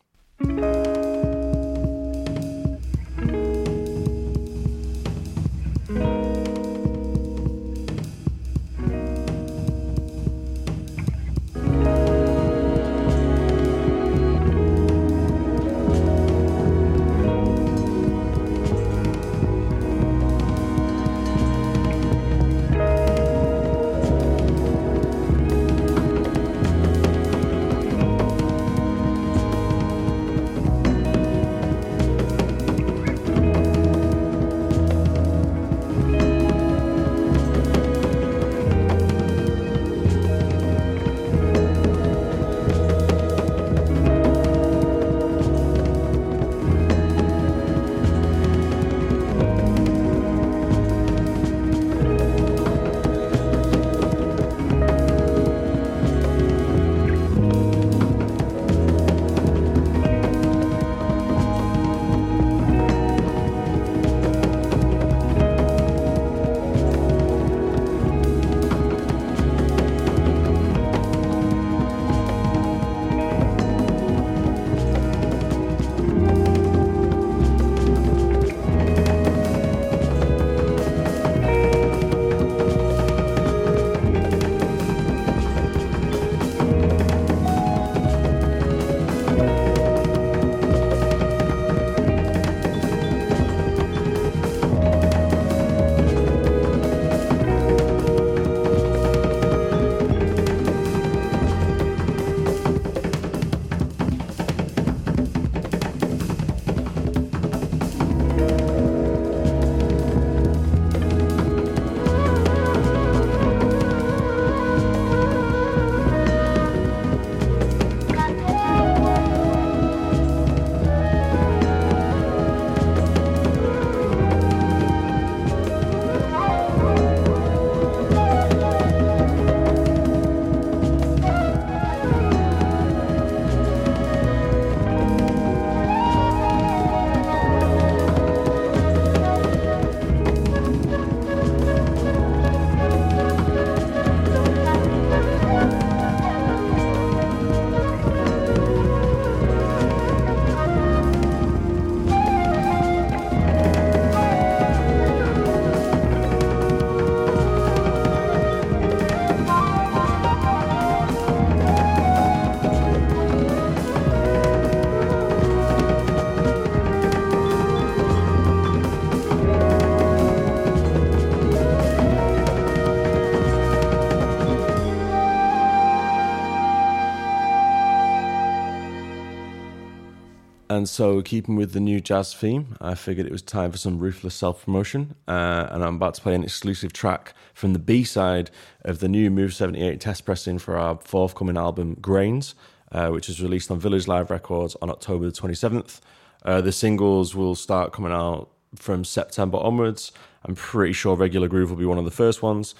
And 180.75 180.89
so, 180.89 181.21
keeping 181.21 181.55
with 181.55 181.73
the 181.73 181.79
nu 181.79 181.99
jazz 181.99 182.33
theme, 182.33 182.75
I 182.81 182.95
figured 182.95 183.27
it 183.27 183.31
was 183.31 183.43
time 183.43 183.71
for 183.71 183.77
some 183.77 183.99
ruthless 183.99 184.33
self 184.33 184.65
promotion. 184.65 185.13
Uh, 185.27 185.67
and 185.69 185.83
I'm 185.83 185.97
about 185.97 186.15
to 186.15 186.21
play 186.21 186.33
an 186.33 186.43
exclusive 186.43 186.91
track 186.91 187.35
from 187.53 187.73
the 187.73 187.79
B 187.79 188.03
side 188.03 188.49
of 188.83 188.97
the 188.97 189.07
new 189.07 189.29
Move 189.29 189.53
78 189.53 190.01
test 190.01 190.25
pressing 190.25 190.57
for 190.57 190.75
our 190.75 190.99
forthcoming 191.03 191.57
album, 191.57 191.95
Grains, 192.01 192.55
uh, 192.91 193.09
which 193.09 193.29
is 193.29 193.39
released 193.39 193.69
on 193.69 193.79
Village 193.79 194.07
Live 194.07 194.31
Records 194.31 194.75
on 194.81 194.89
October 194.89 195.25
the 195.25 195.31
27th. 195.31 195.99
Uh, 196.43 196.59
the 196.59 196.71
singles 196.71 197.35
will 197.35 197.53
start 197.53 197.93
coming 197.93 198.11
out 198.11 198.49
from 198.75 199.05
September 199.05 199.59
onwards. 199.59 200.11
I'm 200.43 200.55
pretty 200.55 200.93
sure 200.93 201.15
Regular 201.15 201.47
Groove 201.47 201.69
will 201.69 201.77
be 201.77 201.85
one 201.85 201.99
of 201.99 202.05
the 202.05 202.11
first 202.11 202.41
ones. 202.41 202.73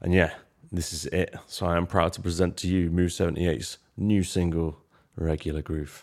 And 0.00 0.14
yeah, 0.14 0.32
this 0.72 0.94
is 0.94 1.04
it. 1.06 1.34
So 1.46 1.66
I 1.66 1.76
am 1.76 1.86
proud 1.86 2.14
to 2.14 2.22
present 2.22 2.56
to 2.58 2.68
you 2.68 2.90
Move 2.90 3.10
78's 3.10 3.76
new 3.98 4.22
single, 4.22 4.78
Regular 5.14 5.60
Groove. 5.60 6.02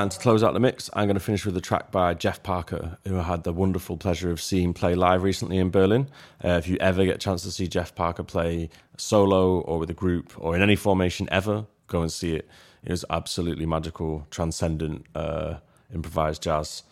And 0.00 0.10
to 0.10 0.18
close 0.18 0.42
out 0.42 0.54
the 0.54 0.60
mix, 0.60 0.88
I'm 0.94 1.08
going 1.08 1.16
to 1.16 1.20
finish 1.20 1.44
with 1.44 1.54
a 1.58 1.60
track 1.60 1.92
by 1.92 2.14
Jeff 2.14 2.42
Parker, 2.42 2.96
who 3.06 3.18
I 3.18 3.22
had 3.22 3.44
the 3.44 3.52
wonderful 3.52 3.98
pleasure 3.98 4.30
of 4.30 4.40
seeing 4.40 4.72
play 4.72 4.94
live 4.94 5.22
recently 5.22 5.58
in 5.58 5.68
Berlin. 5.68 6.08
Uh, 6.42 6.52
if 6.52 6.66
you 6.68 6.78
ever 6.80 7.04
get 7.04 7.16
a 7.16 7.18
chance 7.18 7.42
to 7.42 7.50
see 7.50 7.68
Jeff 7.68 7.94
Parker 7.94 8.22
play 8.22 8.70
solo 8.96 9.60
or 9.60 9.78
with 9.78 9.90
a 9.90 9.94
group 9.94 10.32
or 10.38 10.56
in 10.56 10.62
any 10.62 10.74
formation 10.74 11.28
ever, 11.30 11.66
go 11.86 12.00
and 12.00 12.10
see 12.10 12.34
it. 12.34 12.48
It 12.82 12.92
was 12.92 13.04
absolutely 13.10 13.66
magical, 13.66 14.26
transcendent, 14.30 15.04
uh, 15.14 15.56
improvised 15.94 16.44
jazz. 16.44 16.82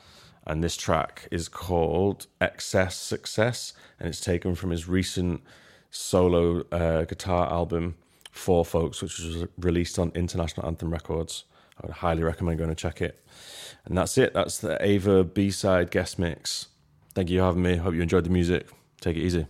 And 0.47 0.63
this 0.63 0.77
track 0.77 1.29
is 1.31 1.49
called 1.49 2.27
Excess 2.43 2.95
Success, 2.95 3.73
and 3.99 4.11
it's 4.11 4.21
taken 4.21 4.55
from 4.55 4.69
his 4.69 4.87
recent 4.87 5.43
solo 5.91 6.61
uh, 6.71 7.07
guitar 7.07 7.51
album, 7.51 7.95
Forfolks, 8.35 9.01
which 9.01 9.19
was 9.19 9.47
released 9.57 9.99
on 9.99 10.13
International 10.15 10.67
Anthem 10.67 10.91
Records. 10.91 11.45
I 11.81 11.87
would 11.87 11.97
highly 11.97 12.23
recommend 12.23 12.59
going 12.59 12.71
to 12.71 12.77
check 12.77 13.01
it. 13.01 13.25
And 13.85 13.97
that's 13.97 14.19
it. 14.19 14.35
That's 14.35 14.59
the 14.59 14.83
Aver 14.85 15.25
B 15.25 15.51
side 15.51 15.91
guest 15.91 16.19
mix. 16.19 16.67
Thank 17.15 17.31
you 17.31 17.41
for 17.41 17.45
having 17.45 17.63
me. 17.63 17.77
Hope 17.77 17.95
you 17.95 18.03
enjoyed 18.03 18.25
the 18.25 18.31
music. 18.31 18.69
Take 19.01 19.17
it 19.17 19.21
easy. 19.21 19.47